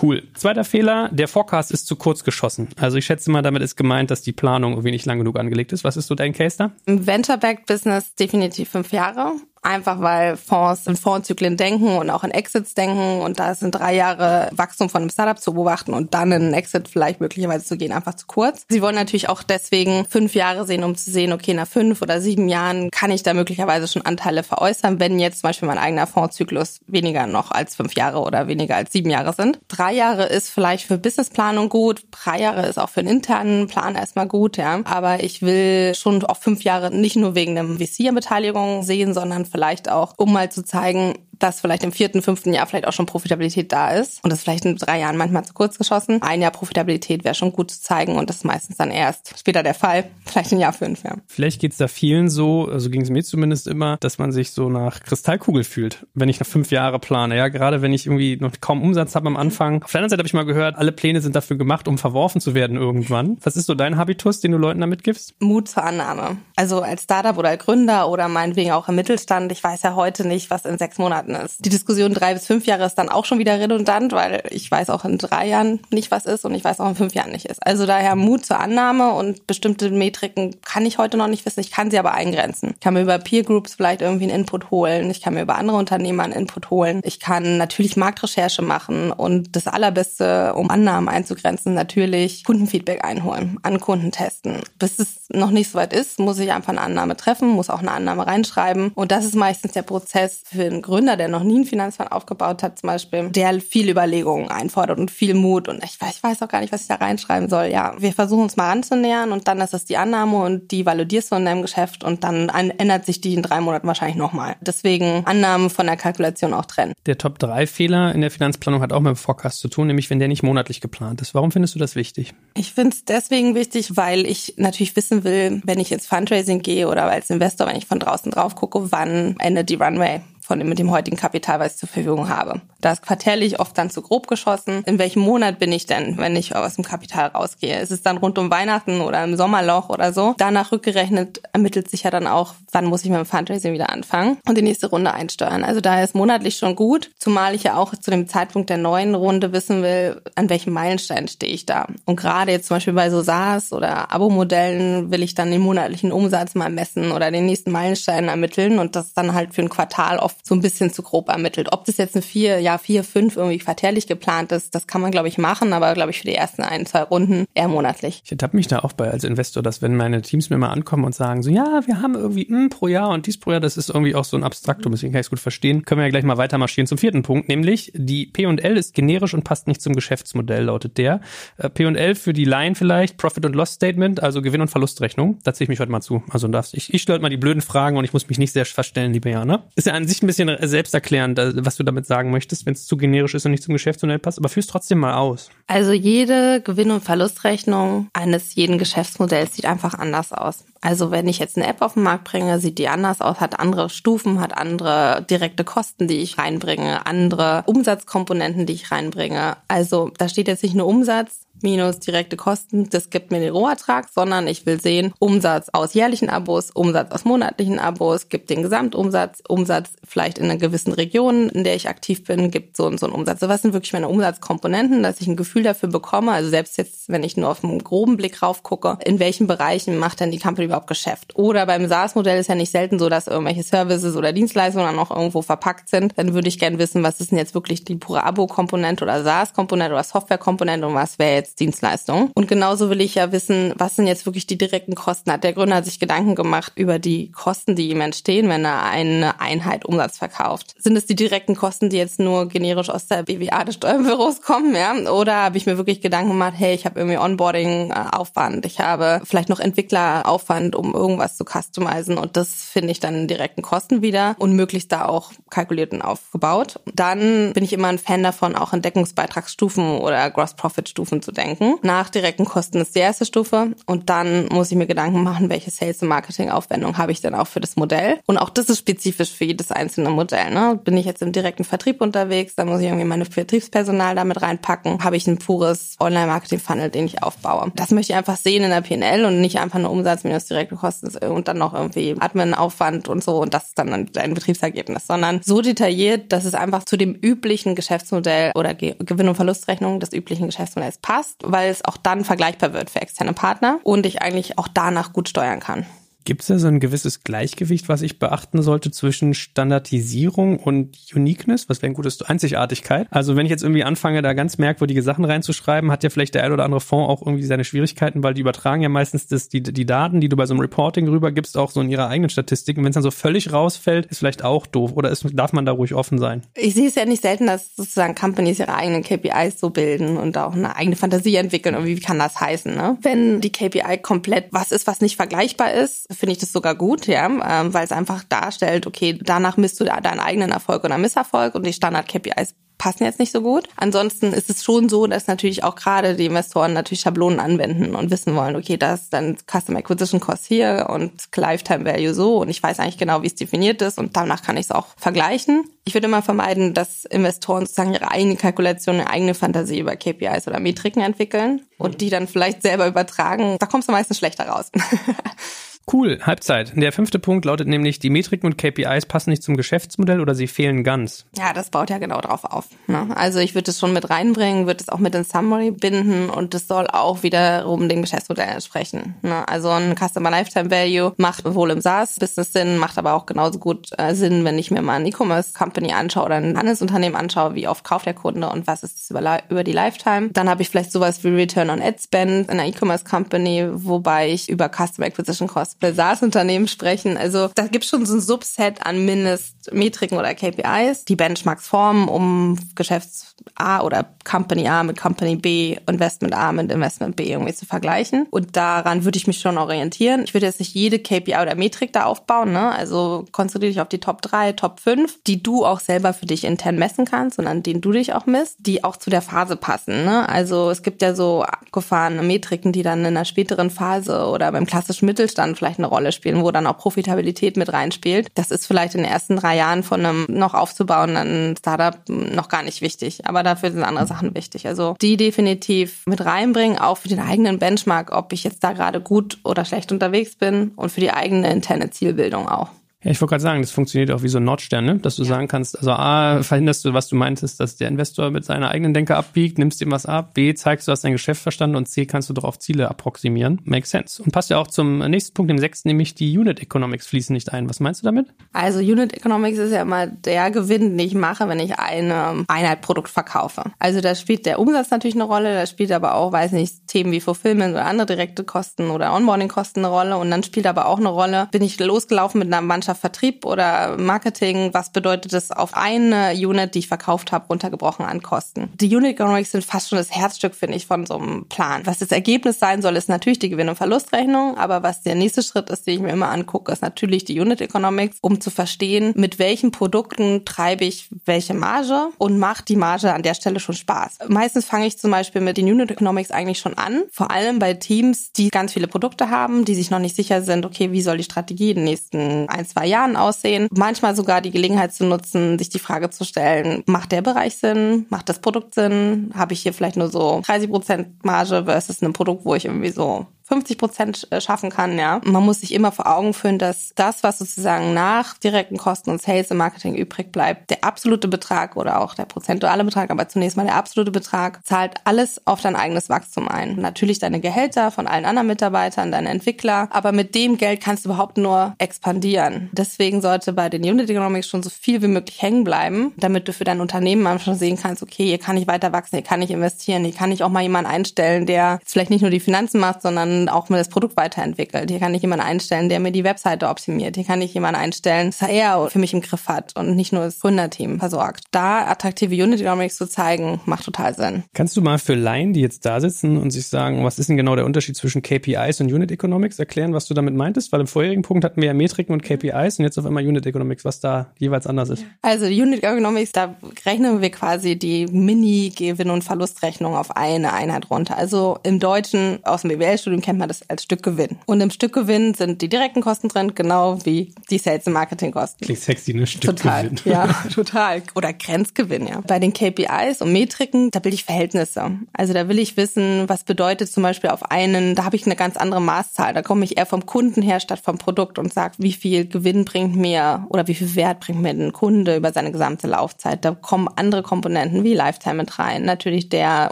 Cool. 0.00 0.24
Zweiter 0.34 0.64
Fehler, 0.64 1.08
der 1.12 1.28
Forecast 1.28 1.70
ist 1.70 1.86
zu 1.86 1.96
kurz 1.96 2.24
geschossen. 2.24 2.68
Also 2.80 2.96
ich 2.96 3.06
schätze 3.06 3.30
mal, 3.30 3.42
damit 3.42 3.62
ist 3.62 3.76
gemeint, 3.76 4.10
dass 4.10 4.22
die 4.22 4.32
Planung 4.32 4.72
irgendwie 4.72 4.90
nicht 4.90 5.06
lang 5.06 5.18
genug 5.18 5.38
angelegt 5.38 5.72
ist. 5.72 5.84
Was 5.84 5.96
ist 5.96 6.08
so 6.08 6.14
dein 6.14 6.32
Case 6.32 6.56
da? 6.58 6.72
Im 6.86 7.06
Venture-Backed 7.06 7.66
Business 7.66 8.14
definitiv 8.14 8.70
fünf 8.70 8.92
Jahre 8.92 9.34
einfach 9.64 10.00
weil 10.00 10.36
Fonds 10.36 10.86
in 10.86 10.96
Fondszyklen 10.96 11.56
denken 11.56 11.96
und 11.96 12.10
auch 12.10 12.22
in 12.24 12.30
Exits 12.30 12.74
denken 12.74 13.20
und 13.20 13.38
da 13.40 13.54
sind 13.54 13.74
drei 13.74 13.94
Jahre 13.94 14.50
Wachstum 14.52 14.90
von 14.90 15.02
einem 15.02 15.10
Startup 15.10 15.38
zu 15.38 15.54
beobachten 15.54 15.94
und 15.94 16.14
dann 16.14 16.32
in 16.32 16.42
einen 16.42 16.54
Exit 16.54 16.88
vielleicht 16.88 17.20
möglicherweise 17.20 17.64
zu 17.64 17.76
gehen, 17.76 17.92
einfach 17.92 18.14
zu 18.14 18.26
kurz. 18.26 18.64
Sie 18.68 18.82
wollen 18.82 18.94
natürlich 18.94 19.28
auch 19.28 19.42
deswegen 19.42 20.04
fünf 20.06 20.34
Jahre 20.34 20.66
sehen, 20.66 20.84
um 20.84 20.96
zu 20.96 21.10
sehen, 21.10 21.32
okay, 21.32 21.54
nach 21.54 21.66
fünf 21.66 22.02
oder 22.02 22.20
sieben 22.20 22.48
Jahren 22.48 22.90
kann 22.90 23.10
ich 23.10 23.22
da 23.22 23.34
möglicherweise 23.34 23.88
schon 23.88 24.02
Anteile 24.02 24.42
veräußern, 24.42 25.00
wenn 25.00 25.18
jetzt 25.18 25.40
zum 25.40 25.48
Beispiel 25.48 25.68
mein 25.68 25.78
eigener 25.78 26.06
Fondszyklus 26.06 26.80
weniger 26.86 27.26
noch 27.26 27.50
als 27.50 27.76
fünf 27.76 27.94
Jahre 27.94 28.20
oder 28.20 28.48
weniger 28.48 28.76
als 28.76 28.92
sieben 28.92 29.10
Jahre 29.10 29.32
sind. 29.32 29.58
Drei 29.68 29.92
Jahre 29.92 30.26
ist 30.26 30.50
vielleicht 30.50 30.86
für 30.86 30.98
Businessplanung 30.98 31.68
gut, 31.68 32.02
drei 32.10 32.40
Jahre 32.40 32.66
ist 32.66 32.78
auch 32.78 32.90
für 32.90 33.00
einen 33.00 33.08
internen 33.08 33.66
Plan 33.66 33.94
erstmal 33.94 34.28
gut, 34.28 34.56
ja. 34.56 34.80
Aber 34.84 35.22
ich 35.22 35.40
will 35.42 35.94
schon 35.94 36.22
auch 36.24 36.36
fünf 36.36 36.62
Jahre 36.64 36.94
nicht 36.94 37.16
nur 37.16 37.34
wegen 37.34 37.58
einem 37.58 37.78
VC-Beteiligung 37.78 38.82
sehen, 38.82 39.14
sondern 39.14 39.46
vielleicht 39.54 39.88
auch, 39.88 40.14
um 40.16 40.32
mal 40.32 40.50
zu 40.50 40.64
zeigen, 40.64 41.14
dass 41.38 41.60
vielleicht 41.60 41.84
im 41.84 41.92
vierten, 41.92 42.22
fünften 42.22 42.52
Jahr 42.52 42.66
vielleicht 42.66 42.86
auch 42.86 42.92
schon 42.92 43.06
Profitabilität 43.06 43.72
da 43.72 43.90
ist 43.90 44.22
und 44.22 44.32
das 44.32 44.42
vielleicht 44.42 44.64
in 44.64 44.76
drei 44.76 45.00
Jahren 45.00 45.16
manchmal 45.16 45.44
zu 45.44 45.54
kurz 45.54 45.78
geschossen. 45.78 46.22
Ein 46.22 46.42
Jahr 46.42 46.50
Profitabilität 46.50 47.24
wäre 47.24 47.34
schon 47.34 47.52
gut 47.52 47.70
zu 47.70 47.80
zeigen 47.80 48.16
und 48.16 48.30
das 48.30 48.36
ist 48.36 48.44
meistens 48.44 48.76
dann 48.76 48.90
erst 48.90 49.38
später 49.38 49.62
der 49.62 49.74
Fall, 49.74 50.04
vielleicht 50.24 50.52
ein 50.52 50.60
Jahr 50.60 50.72
fünf, 50.72 51.02
ja. 51.04 51.16
Vielleicht 51.26 51.60
geht's 51.60 51.76
da 51.76 51.88
vielen 51.88 52.28
so, 52.28 52.68
also 52.68 52.90
ging 52.90 53.02
es 53.02 53.10
mir 53.10 53.24
zumindest 53.24 53.66
immer, 53.66 53.96
dass 53.98 54.18
man 54.18 54.32
sich 54.32 54.52
so 54.52 54.68
nach 54.68 55.00
Kristallkugel 55.00 55.64
fühlt, 55.64 56.06
wenn 56.14 56.28
ich 56.28 56.40
nach 56.40 56.46
fünf 56.46 56.70
Jahre 56.70 56.98
plane. 56.98 57.36
Ja, 57.36 57.48
gerade 57.48 57.82
wenn 57.82 57.92
ich 57.92 58.06
irgendwie 58.06 58.36
noch 58.36 58.52
kaum 58.60 58.82
Umsatz 58.82 59.14
habe 59.14 59.26
am 59.26 59.36
Anfang. 59.36 59.82
Auf 59.82 59.92
der 59.92 60.00
anderen 60.00 60.10
Seite 60.10 60.20
habe 60.20 60.26
ich 60.26 60.34
mal 60.34 60.44
gehört, 60.44 60.76
alle 60.76 60.92
Pläne 60.92 61.20
sind 61.20 61.36
dafür 61.36 61.56
gemacht, 61.56 61.88
um 61.88 61.98
verworfen 61.98 62.40
zu 62.40 62.54
werden 62.54 62.76
irgendwann. 62.76 63.38
Was 63.42 63.56
ist 63.56 63.66
so 63.66 63.74
dein 63.74 63.96
Habitus, 63.96 64.40
den 64.40 64.52
du 64.52 64.58
Leuten 64.58 64.80
da 64.80 64.86
mitgibst? 64.86 65.34
Mut 65.40 65.68
zur 65.68 65.84
Annahme. 65.84 66.38
Also 66.56 66.80
als 66.82 67.04
Startup 67.04 67.36
oder 67.36 67.56
Gründer 67.56 68.08
oder 68.08 68.28
meinetwegen 68.28 68.72
auch 68.72 68.88
im 68.88 68.94
Mittelstand, 68.94 69.52
ich 69.52 69.62
weiß 69.62 69.82
ja 69.82 69.94
heute 69.94 70.26
nicht, 70.26 70.50
was 70.50 70.64
in 70.64 70.78
sechs 70.78 70.98
Monaten 70.98 71.23
ist. 71.30 71.64
Die 71.64 71.68
Diskussion 71.68 72.12
drei 72.14 72.34
bis 72.34 72.46
fünf 72.46 72.66
Jahre 72.66 72.84
ist 72.84 72.96
dann 72.96 73.08
auch 73.08 73.24
schon 73.24 73.38
wieder 73.38 73.58
redundant, 73.58 74.12
weil 74.12 74.42
ich 74.50 74.70
weiß 74.70 74.90
auch 74.90 75.04
in 75.04 75.18
drei 75.18 75.48
Jahren 75.48 75.80
nicht, 75.90 76.10
was 76.10 76.26
ist 76.26 76.44
und 76.44 76.54
ich 76.54 76.64
weiß 76.64 76.80
auch 76.80 76.88
in 76.88 76.94
fünf 76.94 77.14
Jahren 77.14 77.32
nicht 77.32 77.46
ist. 77.46 77.64
Also 77.66 77.86
daher 77.86 78.16
Mut 78.16 78.44
zur 78.44 78.60
Annahme 78.60 79.12
und 79.12 79.46
bestimmte 79.46 79.90
Metriken 79.90 80.60
kann 80.62 80.86
ich 80.86 80.98
heute 80.98 81.16
noch 81.16 81.28
nicht 81.28 81.46
wissen. 81.46 81.60
Ich 81.60 81.70
kann 81.70 81.90
sie 81.90 81.98
aber 81.98 82.12
eingrenzen. 82.12 82.70
Ich 82.74 82.80
kann 82.80 82.94
mir 82.94 83.02
über 83.02 83.18
Peer 83.18 83.42
Groups 83.42 83.74
vielleicht 83.74 84.02
irgendwie 84.02 84.24
einen 84.24 84.40
Input 84.40 84.70
holen. 84.70 85.10
Ich 85.10 85.22
kann 85.22 85.34
mir 85.34 85.42
über 85.42 85.56
andere 85.56 85.76
Unternehmer 85.76 86.24
einen 86.24 86.32
Input 86.32 86.70
holen. 86.70 87.00
Ich 87.04 87.20
kann 87.20 87.56
natürlich 87.56 87.96
Marktrecherche 87.96 88.62
machen 88.62 89.12
und 89.12 89.56
das 89.56 89.66
Allerbeste, 89.66 90.54
um 90.54 90.70
Annahmen 90.70 91.08
einzugrenzen, 91.08 91.74
natürlich 91.74 92.44
Kundenfeedback 92.44 93.04
einholen, 93.04 93.58
an 93.62 93.80
Kunden 93.80 94.12
testen. 94.12 94.60
Bis 94.78 94.98
es 94.98 95.24
noch 95.30 95.50
nicht 95.50 95.70
so 95.70 95.78
weit 95.78 95.92
ist, 95.92 96.18
muss 96.18 96.38
ich 96.38 96.52
einfach 96.52 96.70
eine 96.70 96.80
Annahme 96.80 97.16
treffen, 97.16 97.48
muss 97.48 97.70
auch 97.70 97.80
eine 97.80 97.92
Annahme 97.92 98.26
reinschreiben. 98.26 98.92
Und 98.94 99.12
das 99.12 99.24
ist 99.24 99.34
meistens 99.34 99.72
der 99.72 99.82
Prozess 99.82 100.42
für 100.44 100.64
einen 100.64 100.82
Gründer, 100.82 101.13
der 101.16 101.28
noch 101.28 101.42
nie 101.42 101.56
einen 101.56 101.64
Finanzplan 101.64 102.08
aufgebaut 102.08 102.62
hat, 102.62 102.78
zum 102.78 102.88
Beispiel, 102.88 103.28
der 103.30 103.60
viel 103.60 103.88
Überlegungen 103.88 104.48
einfordert 104.48 104.98
und 104.98 105.10
viel 105.10 105.34
Mut. 105.34 105.68
Und 105.68 105.82
ich 105.84 106.00
weiß, 106.00 106.16
ich 106.16 106.22
weiß 106.22 106.42
auch 106.42 106.48
gar 106.48 106.60
nicht, 106.60 106.72
was 106.72 106.82
ich 106.82 106.88
da 106.88 106.96
reinschreiben 106.96 107.48
soll. 107.48 107.66
Ja, 107.66 107.94
wir 107.98 108.12
versuchen 108.12 108.44
uns 108.44 108.56
mal 108.56 108.70
anzunähern 108.70 109.32
und 109.32 109.48
dann 109.48 109.60
ist 109.60 109.74
es 109.74 109.84
die 109.84 109.96
Annahme 109.96 110.38
und 110.38 110.70
die 110.70 110.86
validierst 110.86 111.32
du 111.32 111.36
in 111.36 111.44
deinem 111.44 111.62
Geschäft 111.62 112.04
und 112.04 112.24
dann 112.24 112.48
ändert 112.48 113.06
sich 113.06 113.20
die 113.20 113.34
in 113.34 113.42
drei 113.42 113.60
Monaten 113.60 113.86
wahrscheinlich 113.86 114.16
nochmal. 114.16 114.56
Deswegen 114.60 115.22
Annahmen 115.26 115.70
von 115.70 115.86
der 115.86 115.96
Kalkulation 115.96 116.54
auch 116.54 116.66
trennen. 116.66 116.92
Der 117.06 117.18
Top-3-Fehler 117.18 118.14
in 118.14 118.20
der 118.20 118.30
Finanzplanung 118.30 118.80
hat 118.80 118.92
auch 118.92 119.00
mit 119.00 119.10
dem 119.10 119.16
Forecast 119.16 119.60
zu 119.60 119.68
tun, 119.68 119.86
nämlich 119.86 120.10
wenn 120.10 120.18
der 120.18 120.28
nicht 120.28 120.42
monatlich 120.42 120.80
geplant 120.80 121.20
ist. 121.20 121.34
Warum 121.34 121.52
findest 121.52 121.74
du 121.74 121.78
das 121.78 121.96
wichtig? 121.96 122.34
Ich 122.54 122.72
finde 122.72 122.96
es 122.96 123.04
deswegen 123.04 123.54
wichtig, 123.54 123.96
weil 123.96 124.26
ich 124.26 124.54
natürlich 124.56 124.96
wissen 124.96 125.24
will, 125.24 125.60
wenn 125.64 125.80
ich 125.80 125.92
ins 125.92 126.06
Fundraising 126.06 126.62
gehe 126.62 126.88
oder 126.88 127.04
als 127.04 127.30
Investor, 127.30 127.66
wenn 127.66 127.76
ich 127.76 127.86
von 127.86 127.98
draußen 127.98 128.30
drauf 128.30 128.54
gucke, 128.54 128.92
wann 128.92 129.36
endet 129.38 129.70
die 129.70 129.74
Runway 129.74 130.20
von 130.44 130.58
dem, 130.58 130.68
mit 130.68 130.78
dem 130.78 130.90
heutigen 130.90 131.16
Kapital, 131.16 131.58
was 131.58 131.72
ich 131.72 131.78
zur 131.78 131.88
Verfügung 131.88 132.28
habe. 132.28 132.60
Da 132.82 132.92
ist 132.92 133.00
quartärlich 133.00 133.60
oft 133.60 133.78
dann 133.78 133.88
zu 133.88 134.02
grob 134.02 134.26
geschossen. 134.26 134.82
In 134.84 134.98
welchem 134.98 135.22
Monat 135.22 135.58
bin 135.58 135.72
ich 135.72 135.86
denn, 135.86 136.18
wenn 136.18 136.36
ich 136.36 136.54
aus 136.54 136.74
dem 136.74 136.84
Kapital 136.84 137.28
rausgehe? 137.28 137.80
Ist 137.80 137.90
es 137.90 138.02
dann 138.02 138.18
rund 138.18 138.36
um 138.38 138.50
Weihnachten 138.50 139.00
oder 139.00 139.24
im 139.24 139.36
Sommerloch 139.36 139.88
oder 139.88 140.12
so? 140.12 140.34
Danach 140.36 140.70
rückgerechnet 140.70 141.40
ermittelt 141.54 141.90
sich 141.90 142.02
ja 142.02 142.10
dann 142.10 142.26
auch, 142.26 142.52
wann 142.72 142.84
muss 142.84 143.04
ich 143.04 143.10
mit 143.10 143.18
dem 143.18 143.24
Fundraising 143.24 143.72
wieder 143.72 143.88
anfangen 143.88 144.36
und 144.46 144.58
die 144.58 144.62
nächste 144.62 144.88
Runde 144.88 145.14
einsteuern. 145.14 145.64
Also 145.64 145.80
daher 145.80 146.04
ist 146.04 146.14
monatlich 146.14 146.58
schon 146.58 146.76
gut, 146.76 147.10
zumal 147.18 147.54
ich 147.54 147.62
ja 147.62 147.76
auch 147.76 147.94
zu 147.94 148.10
dem 148.10 148.28
Zeitpunkt 148.28 148.68
der 148.68 148.76
neuen 148.76 149.14
Runde 149.14 149.54
wissen 149.54 149.82
will, 149.82 150.20
an 150.34 150.50
welchem 150.50 150.74
Meilenstein 150.74 151.26
stehe 151.26 151.54
ich 151.54 151.64
da. 151.64 151.86
Und 152.04 152.16
gerade 152.16 152.52
jetzt 152.52 152.68
zum 152.68 152.76
Beispiel 152.76 152.92
bei 152.92 153.08
so 153.08 153.22
SaaS 153.22 153.72
oder 153.72 154.12
Abo-Modellen 154.12 155.10
will 155.10 155.22
ich 155.22 155.34
dann 155.34 155.50
den 155.50 155.62
monatlichen 155.62 156.12
Umsatz 156.12 156.54
mal 156.54 156.68
messen 156.68 157.12
oder 157.12 157.30
den 157.30 157.46
nächsten 157.46 157.70
Meilenstein 157.70 158.28
ermitteln 158.28 158.78
und 158.78 158.94
das 158.94 159.14
dann 159.14 159.32
halt 159.32 159.54
für 159.54 159.62
ein 159.62 159.70
Quartal 159.70 160.18
oft 160.18 160.33
oft 160.34 160.46
so 160.46 160.54
ein 160.54 160.60
bisschen 160.60 160.92
zu 160.92 161.02
grob 161.02 161.28
ermittelt. 161.28 161.68
Ob 161.72 161.84
das 161.84 161.96
jetzt 161.96 162.16
ein 162.16 162.22
vier, 162.22 162.60
ja 162.60 162.78
vier, 162.78 163.04
fünf 163.04 163.36
irgendwie 163.36 163.58
quartärlich 163.58 164.06
geplant 164.06 164.52
ist, 164.52 164.74
das 164.74 164.86
kann 164.86 165.00
man 165.00 165.10
glaube 165.10 165.28
ich 165.28 165.38
machen, 165.38 165.72
aber 165.72 165.94
glaube 165.94 166.10
ich 166.10 166.18
für 166.18 166.26
die 166.26 166.34
ersten 166.34 166.62
ein, 166.62 166.86
zwei 166.86 167.02
Runden 167.02 167.46
eher 167.54 167.68
monatlich. 167.68 168.22
Ich 168.24 168.32
ertappe 168.32 168.56
mich 168.56 168.66
da 168.66 168.80
auch 168.80 168.92
bei 168.92 169.10
als 169.10 169.24
Investor, 169.24 169.62
dass 169.62 169.82
wenn 169.82 169.96
meine 169.96 170.22
Teams 170.22 170.50
mir 170.50 170.58
mal 170.58 170.70
ankommen 170.70 171.04
und 171.04 171.14
sagen 171.14 171.42
so, 171.42 171.50
ja, 171.50 171.82
wir 171.86 172.00
haben 172.00 172.14
irgendwie 172.14 172.46
mh, 172.48 172.58
hm, 172.58 172.68
pro 172.70 172.88
Jahr 172.88 173.10
und 173.10 173.26
dies 173.26 173.38
pro 173.38 173.52
Jahr, 173.52 173.60
das 173.60 173.76
ist 173.76 173.90
irgendwie 173.90 174.14
auch 174.14 174.24
so 174.24 174.36
ein 174.36 174.44
Abstraktum, 174.44 174.92
deswegen 174.92 175.12
kann 175.12 175.20
ich 175.20 175.26
es 175.26 175.30
gut 175.30 175.40
verstehen, 175.40 175.84
können 175.84 176.00
wir 176.00 176.06
ja 176.06 176.10
gleich 176.10 176.24
mal 176.24 176.38
weiter 176.38 176.58
marschieren 176.58 176.86
zum 176.86 176.98
vierten 176.98 177.22
Punkt, 177.22 177.48
nämlich 177.48 177.92
die 177.94 178.26
P&L 178.26 178.76
ist 178.76 178.94
generisch 178.94 179.34
und 179.34 179.44
passt 179.44 179.68
nicht 179.68 179.80
zum 179.80 179.94
Geschäftsmodell, 179.94 180.64
lautet 180.64 180.98
der. 180.98 181.20
Äh, 181.56 181.70
P&L 181.70 182.14
für 182.14 182.32
die 182.32 182.44
Line 182.44 182.74
vielleicht, 182.74 183.16
Profit 183.16 183.46
und 183.46 183.54
Loss 183.54 183.72
Statement, 183.72 184.22
also 184.22 184.42
Gewinn- 184.42 184.60
und 184.60 184.68
Verlustrechnung. 184.68 185.38
Da 185.44 185.54
ziehe 185.54 185.66
ich 185.66 185.68
mich 185.68 185.80
heute 185.80 185.90
mal 185.90 186.00
zu. 186.00 186.22
Also 186.30 186.48
darfst 186.48 186.74
ich, 186.74 186.92
ich 186.92 187.02
stelle 187.02 187.20
mal 187.20 187.28
die 187.28 187.36
blöden 187.36 187.62
Fragen 187.62 187.96
und 187.96 188.04
ich 188.04 188.12
muss 188.12 188.28
mich 188.28 188.38
nicht 188.38 188.52
sehr 188.52 188.64
verstellen, 188.66 189.12
liebe 189.12 189.30
Jana. 189.30 189.64
Ist 189.76 189.86
ja 189.86 189.92
an 189.92 190.06
sich 190.06 190.22
ein 190.24 190.26
bisschen 190.26 190.56
selbsterklärend, 190.60 191.38
was 191.38 191.76
du 191.76 191.84
damit 191.84 192.06
sagen 192.06 192.30
möchtest, 192.30 192.66
wenn 192.66 192.74
es 192.74 192.86
zu 192.86 192.96
generisch 192.96 193.34
ist 193.34 193.44
und 193.44 193.52
nicht 193.52 193.62
zum 193.62 193.74
Geschäftsmodell 193.74 194.18
passt, 194.18 194.38
aber 194.38 194.48
führst 194.48 194.70
trotzdem 194.70 194.98
mal 194.98 195.14
aus. 195.14 195.50
Also 195.66 195.92
jede 195.92 196.60
Gewinn- 196.60 196.90
und 196.90 197.04
Verlustrechnung 197.04 198.08
eines 198.12 198.54
jeden 198.54 198.78
Geschäftsmodells 198.78 199.54
sieht 199.54 199.66
einfach 199.66 199.94
anders 199.94 200.32
aus. 200.32 200.64
Also 200.80 201.10
wenn 201.10 201.28
ich 201.28 201.38
jetzt 201.38 201.56
eine 201.56 201.66
App 201.66 201.80
auf 201.80 201.94
den 201.94 202.02
Markt 202.02 202.24
bringe, 202.24 202.58
sieht 202.58 202.78
die 202.78 202.88
anders 202.88 203.20
aus, 203.20 203.40
hat 203.40 203.58
andere 203.58 203.88
Stufen, 203.88 204.40
hat 204.40 204.56
andere 204.56 205.24
direkte 205.30 205.64
Kosten, 205.64 206.08
die 206.08 206.18
ich 206.18 206.36
reinbringe, 206.36 207.06
andere 207.06 207.62
Umsatzkomponenten, 207.66 208.66
die 208.66 208.74
ich 208.74 208.90
reinbringe. 208.90 209.56
Also 209.68 210.10
da 210.18 210.28
steht 210.28 210.48
jetzt 210.48 210.62
nicht 210.62 210.74
nur 210.74 210.86
Umsatz, 210.86 211.43
minus 211.64 211.98
direkte 211.98 212.36
Kosten, 212.36 212.88
das 212.90 213.10
gibt 213.10 213.32
mir 213.32 213.40
den 213.40 213.52
Rohertrag, 213.52 214.08
sondern 214.14 214.46
ich 214.46 214.66
will 214.66 214.80
sehen, 214.80 215.12
Umsatz 215.18 215.68
aus 215.72 215.94
jährlichen 215.94 216.28
Abos, 216.28 216.70
Umsatz 216.70 217.10
aus 217.10 217.24
monatlichen 217.24 217.80
Abos, 217.80 218.28
gibt 218.28 218.50
den 218.50 218.62
Gesamtumsatz, 218.62 219.42
Umsatz 219.48 219.90
vielleicht 220.06 220.38
in 220.38 220.44
einer 220.44 220.58
gewissen 220.58 220.92
Region, 220.92 221.48
in 221.48 221.64
der 221.64 221.74
ich 221.74 221.88
aktiv 221.88 222.22
bin, 222.22 222.50
gibt 222.50 222.76
so 222.76 222.86
und 222.86 223.00
so 223.00 223.06
einen 223.06 223.14
Umsatz. 223.14 223.40
So 223.40 223.48
was 223.48 223.62
sind 223.62 223.72
wirklich 223.72 223.94
meine 223.94 224.08
Umsatzkomponenten, 224.08 225.02
dass 225.02 225.20
ich 225.20 225.26
ein 225.26 225.36
Gefühl 225.36 225.62
dafür 225.62 225.88
bekomme, 225.88 226.32
also 226.32 226.50
selbst 226.50 226.76
jetzt, 226.76 227.08
wenn 227.08 227.24
ich 227.24 227.36
nur 227.36 227.48
auf 227.48 227.64
einen 227.64 227.82
groben 227.82 228.16
Blick 228.16 228.42
rauf 228.42 228.62
gucke, 228.62 228.98
in 229.04 229.18
welchen 229.18 229.46
Bereichen 229.46 229.98
macht 229.98 230.20
denn 230.20 230.30
die 230.30 230.38
Company 230.38 230.66
überhaupt 230.66 230.86
Geschäft? 230.86 231.34
Oder 231.34 231.64
beim 231.64 231.88
SaaS-Modell 231.88 232.38
ist 232.38 232.48
ja 232.48 232.54
nicht 232.54 232.72
selten 232.72 232.98
so, 232.98 233.08
dass 233.08 233.26
irgendwelche 233.26 233.62
Services 233.62 234.16
oder 234.16 234.34
Dienstleistungen 234.34 234.86
dann 234.86 234.96
noch 234.96 235.10
irgendwo 235.10 235.40
verpackt 235.40 235.88
sind. 235.88 236.12
Dann 236.16 236.34
würde 236.34 236.48
ich 236.48 236.58
gerne 236.58 236.78
wissen, 236.78 237.02
was 237.02 237.20
ist 237.20 237.30
denn 237.30 237.38
jetzt 237.38 237.54
wirklich 237.54 237.84
die 237.84 237.96
pure 237.96 238.22
Abo-Komponente 238.22 239.02
oder 239.02 239.22
SaaS-Komponente 239.22 239.94
oder 239.94 240.04
Software-Komponente 240.04 240.86
und 240.86 240.94
was 240.94 241.18
wäre 241.18 241.34
jetzt 241.34 241.53
Geschäftsdienstleistung. 241.54 242.30
Und 242.34 242.48
genauso 242.48 242.90
will 242.90 243.00
ich 243.00 243.14
ja 243.14 243.32
wissen, 243.32 243.72
was 243.76 243.96
sind 243.96 244.06
jetzt 244.06 244.26
wirklich 244.26 244.46
die 244.46 244.58
direkten 244.58 244.94
Kosten? 244.94 245.32
Hat 245.32 245.44
der 245.44 245.52
Gründer 245.52 245.82
sich 245.82 246.00
Gedanken 246.00 246.34
gemacht 246.34 246.72
über 246.76 246.98
die 246.98 247.30
Kosten, 247.30 247.76
die 247.76 247.90
ihm 247.90 248.00
entstehen, 248.00 248.48
wenn 248.48 248.64
er 248.64 248.84
eine 248.84 249.40
Einheit 249.40 249.84
Umsatz 249.84 250.18
verkauft? 250.18 250.74
Sind 250.78 250.96
es 250.96 251.06
die 251.06 251.14
direkten 251.14 251.54
Kosten, 251.54 251.90
die 251.90 251.96
jetzt 251.96 252.18
nur 252.18 252.48
generisch 252.48 252.90
aus 252.90 253.06
der 253.06 253.22
BWA 253.22 253.64
des 253.64 253.76
Steuerbüros 253.76 254.42
kommen, 254.42 254.74
ja? 254.74 254.94
Oder 255.10 255.36
habe 255.44 255.56
ich 255.56 255.66
mir 255.66 255.76
wirklich 255.76 256.00
Gedanken 256.00 256.30
gemacht, 256.30 256.54
hey, 256.56 256.74
ich 256.74 256.84
habe 256.84 257.00
irgendwie 257.00 257.18
Onboarding-Aufwand, 257.18 258.66
ich 258.66 258.80
habe 258.80 259.20
vielleicht 259.24 259.48
noch 259.48 259.60
Entwickleraufwand, 259.60 260.74
um 260.76 260.94
irgendwas 260.94 261.36
zu 261.36 261.44
customizen 261.44 262.18
und 262.18 262.36
das 262.36 262.64
finde 262.64 262.90
ich 262.90 263.00
dann 263.00 263.14
in 263.14 263.28
direkten 263.28 263.62
Kosten 263.62 264.02
wieder 264.02 264.34
und 264.38 264.52
möglichst 264.52 264.92
da 264.92 265.06
auch 265.06 265.32
kalkuliert 265.50 265.92
und 265.92 266.02
aufgebaut. 266.02 266.80
Dann 266.94 267.52
bin 267.52 267.64
ich 267.64 267.72
immer 267.72 267.88
ein 267.88 267.98
Fan 267.98 268.22
davon, 268.22 268.56
auch 268.56 268.72
in 268.72 268.82
oder 268.84 270.30
Gross-Profit-Stufen 270.30 271.22
zu 271.22 271.32
denken. 271.32 271.43
Nach 271.82 272.08
direkten 272.10 272.44
Kosten 272.44 272.78
ist 272.78 272.94
die 272.94 273.00
erste 273.00 273.24
Stufe 273.24 273.72
und 273.86 274.10
dann 274.10 274.46
muss 274.48 274.70
ich 274.70 274.76
mir 274.76 274.86
Gedanken 274.86 275.22
machen, 275.22 275.50
welche 275.50 275.70
Sales- 275.70 276.02
und 276.02 276.08
Marketing-Aufwendung 276.08 276.98
habe 276.98 277.12
ich 277.12 277.20
dann 277.20 277.34
auch 277.34 277.46
für 277.46 277.60
das 277.60 277.76
Modell. 277.76 278.18
Und 278.26 278.38
auch 278.38 278.50
das 278.50 278.68
ist 278.68 278.78
spezifisch 278.78 279.30
für 279.30 279.44
jedes 279.44 279.70
einzelne 279.70 280.10
Modell. 280.10 280.50
Ne? 280.50 280.80
Bin 280.82 280.96
ich 280.96 281.06
jetzt 281.06 281.22
im 281.22 281.32
direkten 281.32 281.64
Vertrieb 281.64 282.00
unterwegs, 282.00 282.54
dann 282.54 282.68
muss 282.68 282.80
ich 282.80 282.86
irgendwie 282.86 283.04
meine 283.04 283.24
Vertriebspersonal 283.24 284.14
damit 284.14 284.42
reinpacken. 284.42 285.02
Habe 285.04 285.16
ich 285.16 285.26
ein 285.26 285.38
pures 285.38 285.96
Online-Marketing-Funnel, 286.00 286.90
den 286.90 287.06
ich 287.06 287.22
aufbaue. 287.22 287.72
Das 287.76 287.90
möchte 287.90 288.12
ich 288.12 288.16
einfach 288.16 288.36
sehen 288.36 288.64
in 288.64 288.70
der 288.70 288.80
PNL 288.80 289.24
und 289.24 289.40
nicht 289.40 289.58
einfach 289.58 289.78
nur 289.78 289.90
Umsatz 289.90 290.24
minus 290.24 290.46
direkte 290.46 290.76
Kosten 290.76 291.08
und 291.26 291.48
dann 291.48 291.58
noch 291.58 291.74
irgendwie 291.74 292.16
Admin-Aufwand 292.18 293.08
und 293.08 293.22
so 293.22 293.40
und 293.40 293.54
das 293.54 293.64
ist 293.64 293.78
dann 293.78 293.92
ein 293.92 294.34
Betriebsergebnis, 294.34 295.06
sondern 295.06 295.40
so 295.44 295.60
detailliert, 295.60 296.32
dass 296.32 296.44
es 296.44 296.54
einfach 296.54 296.84
zu 296.84 296.96
dem 296.96 297.14
üblichen 297.14 297.74
Geschäftsmodell 297.74 298.52
oder 298.54 298.74
Gewinn- 298.74 299.28
und 299.28 299.34
Verlustrechnung 299.34 300.00
des 300.00 300.12
üblichen 300.12 300.46
Geschäftsmodells 300.46 300.98
passt, 300.98 301.23
weil 301.42 301.70
es 301.70 301.84
auch 301.84 301.96
dann 301.96 302.24
vergleichbar 302.24 302.72
wird 302.72 302.90
für 302.90 303.00
externe 303.00 303.32
Partner 303.32 303.78
und 303.82 304.06
ich 304.06 304.22
eigentlich 304.22 304.58
auch 304.58 304.68
danach 304.68 305.12
gut 305.12 305.28
steuern 305.28 305.60
kann. 305.60 305.86
Gibt 306.24 306.40
es 306.40 306.46
da 306.46 306.58
so 306.58 306.68
ein 306.68 306.80
gewisses 306.80 307.22
Gleichgewicht, 307.22 307.90
was 307.90 308.00
ich 308.00 308.18
beachten 308.18 308.62
sollte 308.62 308.90
zwischen 308.90 309.34
Standardisierung 309.34 310.58
und 310.58 310.96
Uniqueness? 311.14 311.68
Was 311.68 311.82
wäre 311.82 311.92
ein 311.92 311.94
gutes 311.94 312.22
Einzigartigkeit? 312.22 313.06
Also 313.10 313.36
wenn 313.36 313.44
ich 313.44 313.50
jetzt 313.50 313.62
irgendwie 313.62 313.84
anfange, 313.84 314.22
da 314.22 314.32
ganz 314.32 314.56
merkwürdige 314.56 315.02
Sachen 315.02 315.26
reinzuschreiben, 315.26 315.90
hat 315.90 316.02
ja 316.02 316.08
vielleicht 316.08 316.34
der 316.34 316.44
ein 316.44 316.52
oder 316.52 316.64
andere 316.64 316.80
Fonds 316.80 317.10
auch 317.10 317.26
irgendwie 317.26 317.44
seine 317.44 317.64
Schwierigkeiten, 317.64 318.22
weil 318.22 318.32
die 318.32 318.40
übertragen 318.40 318.80
ja 318.80 318.88
meistens 318.88 319.26
das, 319.26 319.50
die, 319.50 319.62
die 319.62 319.84
Daten, 319.84 320.22
die 320.22 320.30
du 320.30 320.36
bei 320.36 320.46
so 320.46 320.54
einem 320.54 320.60
Reporting 320.60 321.06
rübergibst, 321.08 321.58
auch 321.58 321.70
so 321.70 321.82
in 321.82 321.90
ihrer 321.90 322.08
eigenen 322.08 322.30
Statistiken. 322.30 322.82
Wenn 322.82 322.90
es 322.90 322.94
dann 322.94 323.02
so 323.02 323.10
völlig 323.10 323.52
rausfällt, 323.52 324.06
ist 324.06 324.18
vielleicht 324.18 324.42
auch 324.42 324.66
doof. 324.66 324.92
Oder 324.94 325.10
ist, 325.10 325.26
darf 325.34 325.52
man 325.52 325.66
da 325.66 325.72
ruhig 325.72 325.92
offen 325.92 326.18
sein? 326.18 326.40
Ich 326.54 326.72
sehe 326.72 326.88
es 326.88 326.94
ja 326.94 327.04
nicht 327.04 327.20
selten, 327.20 327.46
dass 327.46 327.76
sozusagen 327.76 328.14
Companies 328.14 328.60
ihre 328.60 328.74
eigenen 328.74 329.02
KPIs 329.02 329.60
so 329.60 329.68
bilden 329.68 330.16
und 330.16 330.38
auch 330.38 330.54
eine 330.54 330.74
eigene 330.74 330.96
Fantasie 330.96 331.36
entwickeln. 331.36 331.74
Und 331.74 331.84
wie 331.84 332.00
kann 332.00 332.18
das 332.18 332.40
heißen? 332.40 332.74
Ne? 332.74 332.96
Wenn 333.02 333.42
die 333.42 333.52
KPI 333.52 333.98
komplett 334.00 334.46
was 334.52 334.72
ist, 334.72 334.86
was 334.86 335.02
nicht 335.02 335.16
vergleichbar 335.16 335.74
ist, 335.74 336.13
finde 336.14 336.32
ich 336.32 336.38
das 336.38 336.52
sogar 336.52 336.74
gut, 336.74 337.06
ja, 337.06 337.26
ähm, 337.26 337.74
weil 337.74 337.84
es 337.84 337.92
einfach 337.92 338.24
darstellt, 338.24 338.86
okay, 338.86 339.18
danach 339.22 339.56
misst 339.56 339.80
du 339.80 339.84
deinen 339.84 340.20
eigenen 340.20 340.50
Erfolg 340.50 340.84
oder 340.84 340.98
Misserfolg 340.98 341.54
und 341.54 341.66
die 341.66 341.72
Standard-KPIs 341.72 342.54
passen 342.78 343.04
jetzt 343.04 343.18
nicht 343.18 343.32
so 343.32 343.40
gut. 343.40 343.68
Ansonsten 343.76 344.32
ist 344.32 344.50
es 344.50 344.62
schon 344.62 344.88
so, 344.88 345.06
dass 345.06 345.26
natürlich 345.26 345.64
auch 345.64 345.74
gerade 345.74 346.16
die 346.16 346.26
Investoren 346.26 346.72
natürlich 346.72 347.00
Schablonen 347.00 347.40
anwenden 347.40 347.94
und 347.94 348.10
wissen 348.10 348.34
wollen, 348.34 348.56
okay, 348.56 348.76
das 348.76 349.02
ist 349.02 349.12
dann 349.12 349.36
Custom 349.50 349.76
Acquisition 349.76 350.20
Cost 350.20 350.46
hier 350.46 350.88
und 350.90 351.12
Lifetime 351.34 351.84
Value 351.84 352.14
so 352.14 352.38
und 352.38 352.48
ich 352.48 352.62
weiß 352.62 352.80
eigentlich 352.80 352.98
genau, 352.98 353.22
wie 353.22 353.28
es 353.28 353.34
definiert 353.34 353.80
ist 353.82 353.98
und 353.98 354.16
danach 354.16 354.42
kann 354.42 354.56
ich 354.56 354.66
es 354.66 354.70
auch 354.70 354.88
vergleichen. 354.96 355.64
Ich 355.84 355.94
würde 355.94 356.06
immer 356.06 356.22
vermeiden, 356.22 356.74
dass 356.74 357.04
Investoren 357.04 357.66
sozusagen 357.66 357.94
ihre 357.94 358.10
eigene 358.10 358.36
Kalkulation, 358.36 358.96
eine 358.96 359.10
eigene 359.10 359.34
Fantasie 359.34 359.78
über 359.78 359.96
KPIs 359.96 360.48
oder 360.48 360.60
Metriken 360.60 361.02
entwickeln 361.02 361.62
und 361.78 362.00
die 362.00 362.10
dann 362.10 362.26
vielleicht 362.26 362.62
selber 362.62 362.86
übertragen. 362.86 363.56
Da 363.60 363.66
kommst 363.66 363.88
du 363.88 363.92
meistens 363.92 364.18
schlechter 364.18 364.48
raus. 364.48 364.70
Cool, 365.92 366.18
Halbzeit. 366.22 366.72
Der 366.74 366.92
fünfte 366.92 367.18
Punkt 367.18 367.44
lautet 367.44 367.68
nämlich, 367.68 367.98
die 367.98 368.10
Metriken 368.10 368.46
und 368.46 368.56
KPIs 368.56 369.06
passen 369.06 369.30
nicht 369.30 369.42
zum 369.42 369.56
Geschäftsmodell 369.56 370.20
oder 370.20 370.34
sie 370.34 370.46
fehlen 370.46 370.82
ganz. 370.82 371.26
Ja, 371.36 371.52
das 371.52 371.70
baut 371.70 371.90
ja 371.90 371.98
genau 371.98 372.20
drauf 372.20 372.44
auf. 372.44 372.68
Ne? 372.86 373.08
Also 373.14 373.38
ich 373.38 373.54
würde 373.54 373.70
es 373.70 373.78
schon 373.78 373.92
mit 373.92 374.08
reinbringen, 374.08 374.66
würde 374.66 374.82
es 374.82 374.88
auch 374.88 374.98
mit 374.98 375.14
in 375.14 375.24
Summary 375.24 375.70
binden 375.70 376.30
und 376.30 376.54
es 376.54 376.68
soll 376.68 376.86
auch 376.86 377.22
wiederum 377.22 377.88
dem 377.88 378.00
Geschäftsmodell 378.00 378.48
entsprechen. 378.48 379.14
Ne? 379.22 379.46
Also 379.46 379.68
ein 379.68 379.94
Customer 379.94 380.30
Lifetime 380.30 380.70
Value 380.70 381.12
macht 381.18 381.44
wohl 381.44 381.70
im 381.70 381.80
SaaS-Business 381.80 382.52
Sinn, 382.52 382.78
macht 382.78 382.98
aber 382.98 383.14
auch 383.14 383.26
genauso 383.26 383.58
gut 383.58 383.90
äh, 383.98 384.14
Sinn, 384.14 384.44
wenn 384.44 384.58
ich 384.58 384.70
mir 384.70 384.82
mal 384.82 384.94
ein 384.94 385.06
E-Commerce-Company 385.06 385.92
anschaue 385.92 386.24
oder 386.24 386.36
ein 386.36 386.56
Handelsunternehmen 386.56 387.16
anschaue, 387.16 387.54
wie 387.54 387.68
oft 387.68 387.84
kauft 387.84 388.06
der 388.06 388.14
Kunde 388.14 388.48
und 388.48 388.66
was 388.66 388.82
ist 388.82 388.98
es 388.98 389.10
über, 389.10 389.42
über 389.50 389.64
die 389.64 389.72
Lifetime. 389.72 390.30
Dann 390.30 390.48
habe 390.48 390.62
ich 390.62 390.70
vielleicht 390.70 390.92
sowas 390.92 391.22
wie 391.24 391.28
Return 391.28 391.70
on 391.70 391.82
Ad 391.82 391.98
Spend 392.02 392.48
in 392.48 392.58
einer 392.58 392.66
E-Commerce-Company, 392.66 393.68
wobei 393.72 394.30
ich 394.30 394.48
über 394.48 394.68
Customer 394.68 395.06
Acquisition 395.06 395.48
Bei 395.80 395.92
SaaS-Unternehmen 395.92 396.68
sprechen. 396.68 397.16
Also 397.16 397.50
da 397.54 397.66
gibt 397.66 397.84
schon 397.84 398.06
so 398.06 398.14
ein 398.14 398.20
Subset 398.20 398.84
an 398.86 399.04
Mindestmetriken 399.04 400.18
oder 400.18 400.34
KPIs, 400.34 401.04
die 401.04 401.16
Benchmarks 401.16 401.66
formen, 401.66 402.08
um 402.08 402.58
Geschäfts 402.74 403.34
A 403.54 403.82
oder 403.82 404.06
Company 404.24 404.66
A 404.68 404.82
mit 404.82 404.98
Company 404.98 405.36
B, 405.36 405.76
Investment 405.86 406.34
A 406.34 406.52
mit 406.52 406.72
Investment 406.72 407.16
B 407.16 407.30
irgendwie 407.30 407.52
zu 407.52 407.66
vergleichen. 407.66 408.26
Und 408.30 408.56
daran 408.56 409.04
würde 409.04 409.18
ich 409.18 409.26
mich 409.26 409.40
schon 409.40 409.58
orientieren. 409.58 410.22
Ich 410.24 410.34
würde 410.34 410.46
jetzt 410.46 410.60
nicht 410.60 410.74
jede 410.74 410.98
KPI 410.98 411.36
oder 411.40 411.54
Metrik 411.54 411.92
da 411.92 412.04
aufbauen. 412.04 412.52
Ne? 412.52 412.72
Also 412.72 413.26
konzentriere 413.32 413.72
dich 413.72 413.80
auf 413.80 413.88
die 413.88 414.00
Top 414.00 414.22
3, 414.22 414.52
Top 414.52 414.80
5, 414.80 415.22
die 415.26 415.42
du 415.42 415.64
auch 415.64 415.80
selber 415.80 416.12
für 416.12 416.26
dich 416.26 416.44
intern 416.44 416.76
messen 416.76 417.04
kannst 417.04 417.38
und 417.38 417.46
an 417.46 417.62
denen 417.62 417.80
du 417.80 417.92
dich 417.92 418.14
auch 418.14 418.26
misst, 418.26 418.56
die 418.60 418.82
auch 418.82 418.96
zu 418.96 419.10
der 419.10 419.22
Phase 419.22 419.56
passen. 419.56 420.04
Ne? 420.04 420.28
Also 420.28 420.70
es 420.70 420.82
gibt 420.82 421.02
ja 421.02 421.14
so 421.14 421.42
abgefahrene 421.42 422.22
Metriken, 422.22 422.72
die 422.72 422.82
dann 422.82 423.00
in 423.00 423.06
einer 423.06 423.24
späteren 423.24 423.70
Phase 423.70 424.26
oder 424.26 424.50
beim 424.52 424.66
klassischen 424.66 425.06
Mittelstand 425.06 425.58
vielleicht 425.64 425.78
eine 425.78 425.88
Rolle 425.88 426.12
spielen, 426.12 426.42
wo 426.42 426.50
dann 426.50 426.66
auch 426.66 426.76
Profitabilität 426.76 427.56
mit 427.56 427.72
reinspielt. 427.72 428.28
Das 428.34 428.50
ist 428.50 428.66
vielleicht 428.66 428.94
in 428.94 429.02
den 429.02 429.10
ersten 429.10 429.36
drei 429.36 429.56
Jahren 429.56 429.82
von 429.82 430.04
einem 430.04 430.26
noch 430.28 430.52
aufzubauenden 430.52 431.56
Startup 431.56 431.96
noch 432.08 432.48
gar 432.48 432.62
nicht 432.62 432.82
wichtig. 432.82 433.26
Aber 433.26 433.42
dafür 433.42 433.70
sind 433.70 433.82
andere 433.82 434.06
Sachen 434.06 434.34
wichtig. 434.34 434.66
Also 434.66 434.94
die 435.00 435.16
definitiv 435.16 436.02
mit 436.04 436.22
reinbringen, 436.22 436.78
auch 436.78 436.98
für 436.98 437.08
den 437.08 437.20
eigenen 437.20 437.58
Benchmark, 437.58 438.12
ob 438.12 438.34
ich 438.34 438.44
jetzt 438.44 438.62
da 438.62 438.72
gerade 438.72 439.00
gut 439.00 439.38
oder 439.42 439.64
schlecht 439.64 439.90
unterwegs 439.90 440.36
bin 440.36 440.72
und 440.76 440.92
für 440.92 441.00
die 441.00 441.12
eigene 441.12 441.50
interne 441.50 441.88
Zielbildung 441.88 442.46
auch. 442.46 442.68
Ja, 443.04 443.10
ich 443.10 443.20
wollte 443.20 443.32
gerade 443.32 443.42
sagen, 443.42 443.60
das 443.60 443.70
funktioniert 443.70 444.10
auch 444.10 444.22
wie 444.22 444.28
so 444.28 444.38
ein 444.38 444.44
Nordstern, 444.44 444.86
ne? 444.86 444.96
dass 444.96 445.16
du 445.16 445.24
ja. 445.24 445.28
sagen 445.28 445.46
kannst, 445.46 445.78
also 445.78 445.92
A, 445.92 446.42
verhinderst 446.42 446.86
du, 446.86 446.94
was 446.94 447.08
du 447.08 447.16
meintest, 447.16 447.60
dass 447.60 447.76
der 447.76 447.88
Investor 447.88 448.30
mit 448.30 448.46
seiner 448.46 448.70
eigenen 448.70 448.94
Denke 448.94 449.14
abbiegt, 449.14 449.58
nimmst 449.58 449.82
ihm 449.82 449.90
was 449.90 450.06
ab, 450.06 450.32
B, 450.32 450.54
zeigst 450.54 450.88
du 450.88 450.92
hast 450.92 451.04
dein 451.04 451.12
Geschäft 451.12 451.42
verstanden 451.42 451.76
und 451.76 451.86
C, 451.86 452.06
kannst 452.06 452.30
du 452.30 452.34
doch 452.34 452.44
auf 452.44 452.58
Ziele 452.58 452.88
approximieren. 452.88 453.60
Makes 453.64 453.90
sense. 453.90 454.22
Und 454.22 454.32
passt 454.32 454.48
ja 454.48 454.56
auch 454.56 454.68
zum 454.68 454.98
nächsten 455.00 455.34
Punkt, 455.34 455.50
dem 455.50 455.58
sechsten, 455.58 455.88
nämlich 455.88 456.14
die 456.14 456.38
Unit 456.38 456.60
Economics 456.60 457.06
fließen 457.06 457.34
nicht 457.34 457.52
ein. 457.52 457.68
Was 457.68 457.78
meinst 457.78 458.00
du 458.00 458.06
damit? 458.06 458.28
Also 458.54 458.78
Unit 458.78 459.12
Economics 459.12 459.58
ist 459.58 459.72
ja 459.72 459.82
immer 459.82 460.06
der 460.06 460.50
Gewinn, 460.50 460.96
den 460.96 461.06
ich 461.06 461.14
mache, 461.14 461.46
wenn 461.46 461.60
ich 461.60 461.78
eine 461.78 462.44
Einheit 462.48 462.80
Produkt 462.80 463.10
verkaufe. 463.10 463.64
Also 463.78 464.00
da 464.00 464.14
spielt 464.14 464.46
der 464.46 464.58
Umsatz 464.58 464.90
natürlich 464.90 465.14
eine 465.14 465.24
Rolle, 465.24 465.54
da 465.54 465.66
spielt 465.66 465.92
aber 465.92 466.14
auch, 466.14 466.32
weiß 466.32 466.52
nicht, 466.52 466.86
Themen 466.86 467.12
wie 467.12 467.20
Fulfillment 467.20 467.74
oder 467.74 467.84
andere 467.84 468.06
direkte 468.06 468.44
Kosten 468.44 468.88
oder 468.88 469.12
Onboarding-Kosten 469.14 469.80
eine 469.80 469.88
Rolle 469.88 470.16
und 470.16 470.30
dann 470.30 470.42
spielt 470.42 470.66
aber 470.66 470.86
auch 470.86 470.98
eine 470.98 471.10
Rolle, 471.10 471.48
bin 471.50 471.62
ich 471.62 471.78
losgelaufen 471.78 472.38
mit 472.38 472.48
einer 472.48 472.62
Mannschaft 472.62 472.93
Vertrieb 472.94 473.44
oder 473.44 473.96
Marketing, 473.96 474.70
was 474.72 474.90
bedeutet 474.90 475.32
es 475.32 475.50
auf 475.50 475.74
eine 475.74 476.32
Unit, 476.34 476.74
die 476.74 476.80
ich 476.80 476.88
verkauft 476.88 477.32
habe, 477.32 477.46
runtergebrochen 477.48 478.04
an 478.04 478.22
Kosten. 478.22 478.70
Die 478.80 478.94
Unit 478.94 479.12
Economics 479.12 479.52
sind 479.52 479.64
fast 479.64 479.88
schon 479.88 479.98
das 479.98 480.10
Herzstück, 480.10 480.54
finde 480.54 480.76
ich, 480.76 480.86
von 480.86 481.06
so 481.06 481.14
einem 481.18 481.46
Plan. 481.48 481.82
Was 481.84 481.98
das 481.98 482.10
Ergebnis 482.10 482.58
sein 482.58 482.82
soll, 482.82 482.96
ist 482.96 483.08
natürlich 483.08 483.38
die 483.38 483.48
Gewinn- 483.48 483.68
und 483.68 483.76
Verlustrechnung, 483.76 484.56
aber 484.56 484.82
was 484.82 485.02
der 485.02 485.14
nächste 485.14 485.42
Schritt 485.42 485.70
ist, 485.70 485.86
den 485.86 485.94
ich 485.94 486.00
mir 486.00 486.12
immer 486.12 486.30
angucke, 486.30 486.72
ist 486.72 486.82
natürlich 486.82 487.24
die 487.24 487.40
Unit 487.40 487.60
Economics, 487.60 488.18
um 488.20 488.40
zu 488.40 488.50
verstehen, 488.50 489.12
mit 489.16 489.38
welchen 489.38 489.70
Produkten 489.70 490.44
treibe 490.44 490.84
ich 490.84 491.08
welche 491.24 491.54
Marge 491.54 492.08
und 492.18 492.38
macht 492.38 492.68
die 492.68 492.76
Marge 492.76 493.12
an 493.12 493.22
der 493.22 493.34
Stelle 493.34 493.60
schon 493.60 493.74
Spaß. 493.74 494.18
Meistens 494.28 494.64
fange 494.64 494.86
ich 494.86 494.98
zum 494.98 495.10
Beispiel 495.10 495.40
mit 495.40 495.56
den 495.56 495.66
Unit 495.66 495.90
Economics 495.90 496.30
eigentlich 496.30 496.58
schon 496.58 496.74
an, 496.74 497.02
vor 497.10 497.30
allem 497.30 497.58
bei 497.58 497.74
Teams, 497.74 498.32
die 498.32 498.48
ganz 498.48 498.72
viele 498.72 498.88
Produkte 498.88 499.30
haben, 499.30 499.64
die 499.64 499.74
sich 499.74 499.90
noch 499.90 499.98
nicht 499.98 500.16
sicher 500.16 500.42
sind, 500.42 500.66
okay, 500.66 500.92
wie 500.92 501.02
soll 501.02 501.18
die 501.18 501.24
Strategie 501.24 501.70
in 501.70 501.76
den 501.76 501.84
nächsten 501.84 502.48
ein, 502.48 502.66
zwei 502.66 502.83
Jahren 502.86 503.16
aussehen. 503.16 503.68
Manchmal 503.76 504.16
sogar 504.16 504.40
die 504.40 504.50
Gelegenheit 504.50 504.92
zu 504.92 505.04
nutzen, 505.04 505.58
sich 505.58 505.68
die 505.68 505.78
Frage 505.78 506.10
zu 506.10 506.24
stellen, 506.24 506.82
macht 506.86 507.12
der 507.12 507.22
Bereich 507.22 507.56
Sinn? 507.56 508.06
Macht 508.10 508.28
das 508.28 508.40
Produkt 508.40 508.74
Sinn? 508.74 509.32
Habe 509.34 509.52
ich 509.52 509.60
hier 509.60 509.72
vielleicht 509.72 509.96
nur 509.96 510.08
so 510.08 510.42
30 510.46 510.70
Prozent 510.70 511.24
Marge 511.24 511.64
versus 511.64 512.02
ein 512.02 512.12
Produkt, 512.12 512.44
wo 512.44 512.54
ich 512.54 512.64
irgendwie 512.64 512.90
so 512.90 513.26
50 513.46 513.76
Prozent 513.76 514.26
äh, 514.30 514.40
schaffen 514.40 514.70
kann, 514.70 514.98
ja. 514.98 515.20
Man 515.24 515.44
muss 515.44 515.60
sich 515.60 515.74
immer 515.74 515.92
vor 515.92 516.06
Augen 516.06 516.32
führen, 516.32 516.58
dass 516.58 516.92
das, 516.94 517.22
was 517.22 517.38
sozusagen 517.38 517.92
nach 517.92 518.38
direkten 518.38 518.78
Kosten 518.78 519.10
und 519.10 519.20
Sales 519.20 519.50
im 519.50 519.58
Marketing 519.58 519.94
übrig 519.94 520.32
bleibt, 520.32 520.70
der 520.70 520.82
absolute 520.82 521.28
Betrag 521.28 521.76
oder 521.76 522.00
auch 522.00 522.14
der 522.14 522.24
prozentuale 522.24 522.84
Betrag, 522.84 523.10
aber 523.10 523.28
zunächst 523.28 523.58
mal 523.58 523.66
der 523.66 523.74
absolute 523.74 524.10
Betrag, 524.10 524.64
zahlt 524.64 524.94
alles 525.04 525.46
auf 525.46 525.60
dein 525.60 525.76
eigenes 525.76 526.08
Wachstum 526.08 526.48
ein. 526.48 526.76
Natürlich 526.76 527.18
deine 527.18 527.40
Gehälter 527.40 527.90
von 527.90 528.06
allen 528.06 528.24
anderen 528.24 528.46
Mitarbeitern, 528.46 529.12
deine 529.12 529.28
Entwickler, 529.28 529.88
aber 529.90 530.12
mit 530.12 530.34
dem 530.34 530.56
Geld 530.56 530.80
kannst 530.80 531.04
du 531.04 531.10
überhaupt 531.10 531.36
nur 531.36 531.74
expandieren. 531.76 532.70
Deswegen 532.72 533.20
sollte 533.20 533.52
bei 533.52 533.68
den 533.68 533.82
Unit 533.82 534.08
Economics 534.08 534.48
schon 534.48 534.62
so 534.62 534.70
viel 534.70 535.02
wie 535.02 535.08
möglich 535.08 535.42
hängen 535.42 535.64
bleiben, 535.64 536.14
damit 536.16 536.48
du 536.48 536.54
für 536.54 536.64
dein 536.64 536.80
Unternehmen 536.80 537.26
einfach 537.26 537.44
schon 537.44 537.58
sehen 537.58 537.78
kannst, 537.80 538.02
okay, 538.02 538.24
hier 538.24 538.38
kann 538.38 538.56
ich 538.56 538.66
weiter 538.66 538.92
wachsen, 538.92 539.16
hier 539.16 539.24
kann 539.24 539.42
ich 539.42 539.50
investieren, 539.50 540.04
hier 540.04 540.14
kann 540.14 540.32
ich 540.32 540.42
auch 540.42 540.48
mal 540.48 540.62
jemanden 540.62 540.90
einstellen, 540.90 541.44
der 541.44 541.78
vielleicht 541.84 542.10
nicht 542.10 542.22
nur 542.22 542.30
die 542.30 542.40
Finanzen 542.40 542.80
macht, 542.80 543.02
sondern 543.02 543.33
auch 543.48 543.68
mal 543.68 543.78
das 543.78 543.88
Produkt 543.88 544.16
weiterentwickelt. 544.16 544.90
Hier 544.90 545.00
kann 545.00 545.14
ich 545.14 545.22
jemanden 545.22 545.44
einstellen, 545.44 545.88
der 545.88 546.00
mir 546.00 546.12
die 546.12 546.24
Webseite 546.24 546.68
optimiert. 546.68 547.16
Hier 547.16 547.24
kann 547.24 547.42
ich 547.42 547.54
jemanden 547.54 547.80
einstellen, 547.80 548.32
der 548.40 548.48
er 548.48 548.90
für 548.90 548.98
mich 548.98 549.12
im 549.12 549.20
Griff 549.20 549.48
hat 549.48 549.76
und 549.76 549.96
nicht 549.96 550.12
nur 550.12 550.22
das 550.22 550.40
Gründerteam 550.40 550.98
versorgt. 550.98 551.44
Da 551.50 551.86
attraktive 551.86 552.34
Unit 552.34 552.60
Economics 552.60 552.96
zu 552.96 553.08
zeigen, 553.08 553.60
macht 553.66 553.84
total 553.84 554.14
Sinn. 554.14 554.44
Kannst 554.54 554.76
du 554.76 554.82
mal 554.82 554.98
für 554.98 555.14
Laien, 555.14 555.52
die 555.52 555.60
jetzt 555.60 555.84
da 555.84 556.00
sitzen 556.00 556.36
und 556.36 556.50
sich 556.50 556.66
sagen, 556.66 557.04
was 557.04 557.18
ist 557.18 557.28
denn 557.28 557.36
genau 557.36 557.56
der 557.56 557.64
Unterschied 557.64 557.96
zwischen 557.96 558.22
KPIs 558.22 558.80
und 558.80 558.92
Unit 558.92 559.10
Economics, 559.10 559.58
erklären, 559.58 559.94
was 559.94 560.06
du 560.06 560.14
damit 560.14 560.34
meintest? 560.34 560.72
Weil 560.72 560.80
im 560.80 560.86
vorherigen 560.86 561.22
Punkt 561.22 561.44
hatten 561.44 561.60
wir 561.60 561.68
ja 561.68 561.74
Metriken 561.74 562.12
und 562.12 562.22
KPIs 562.22 562.78
und 562.78 562.84
jetzt 562.84 562.98
auf 562.98 563.06
einmal 563.06 563.26
Unit 563.26 563.46
Economics, 563.46 563.84
was 563.84 564.00
da 564.00 564.32
jeweils 564.38 564.66
anders 564.66 564.90
ist. 564.90 565.04
Also 565.22 565.46
Unit 565.46 565.82
Economics, 565.82 566.32
da 566.32 566.56
rechnen 566.86 567.20
wir 567.20 567.30
quasi 567.30 567.76
die 567.76 568.06
Mini-Gewinn- 568.06 569.10
und 569.10 569.24
Verlustrechnung 569.24 569.94
auf 569.96 570.16
eine 570.16 570.52
Einheit 570.52 570.90
runter. 570.90 571.16
Also 571.16 571.58
im 571.62 571.80
Deutschen 571.80 572.38
aus 572.44 572.62
dem 572.62 572.70
BWL-Studium 572.70 573.22
kennt 573.24 573.38
man 573.38 573.48
das 573.48 573.68
als 573.70 573.82
Stückgewinn. 573.82 574.36
Und 574.44 574.60
im 574.60 574.70
Stückgewinn 574.70 575.32
sind 575.32 575.62
die 575.62 575.70
direkten 575.70 576.02
Kosten 576.02 576.28
drin, 576.28 576.54
genau 576.54 577.04
wie 577.06 577.32
die 577.50 577.56
Sales- 577.56 577.86
und 577.86 577.94
Marketingkosten. 577.94 578.66
Klingt 578.66 578.80
sexy, 578.80 579.14
ne? 579.14 579.26
Stückgewinn. 579.26 579.96
Total, 579.96 580.04
ja, 580.04 580.26
total. 580.54 581.02
Oder 581.14 581.32
Grenzgewinn, 581.32 582.06
ja. 582.06 582.20
Bei 582.26 582.38
den 582.38 582.52
KPIs 582.52 583.22
und 583.22 583.32
Metriken, 583.32 583.90
da 583.90 584.04
will 584.04 584.12
ich 584.12 584.24
Verhältnisse. 584.24 584.98
Also 585.14 585.32
da 585.32 585.48
will 585.48 585.58
ich 585.58 585.78
wissen, 585.78 586.28
was 586.28 586.44
bedeutet 586.44 586.92
zum 586.92 587.02
Beispiel 587.02 587.30
auf 587.30 587.50
einen, 587.50 587.94
da 587.94 588.04
habe 588.04 588.14
ich 588.16 588.26
eine 588.26 588.36
ganz 588.36 588.58
andere 588.58 588.82
Maßzahl. 588.82 589.32
Da 589.32 589.40
komme 589.40 589.64
ich 589.64 589.78
eher 589.78 589.86
vom 589.86 590.04
Kunden 590.04 590.42
her 590.42 590.60
statt 590.60 590.80
vom 590.84 590.98
Produkt 590.98 591.38
und 591.38 591.52
sage, 591.52 591.76
wie 591.78 591.94
viel 591.94 592.26
Gewinn 592.26 592.66
bringt 592.66 592.94
mir 592.94 593.46
oder 593.48 593.66
wie 593.68 593.74
viel 593.74 593.94
Wert 593.94 594.20
bringt 594.20 594.42
mir 594.42 594.50
ein 594.50 594.74
Kunde 594.74 595.16
über 595.16 595.32
seine 595.32 595.50
gesamte 595.50 595.86
Laufzeit. 595.86 596.44
Da 596.44 596.50
kommen 596.50 596.88
andere 596.94 597.22
Komponenten 597.22 597.84
wie 597.84 597.94
Lifetime 597.94 598.34
mit 598.34 598.58
rein. 598.58 598.84
Natürlich 598.84 599.30
der 599.30 599.70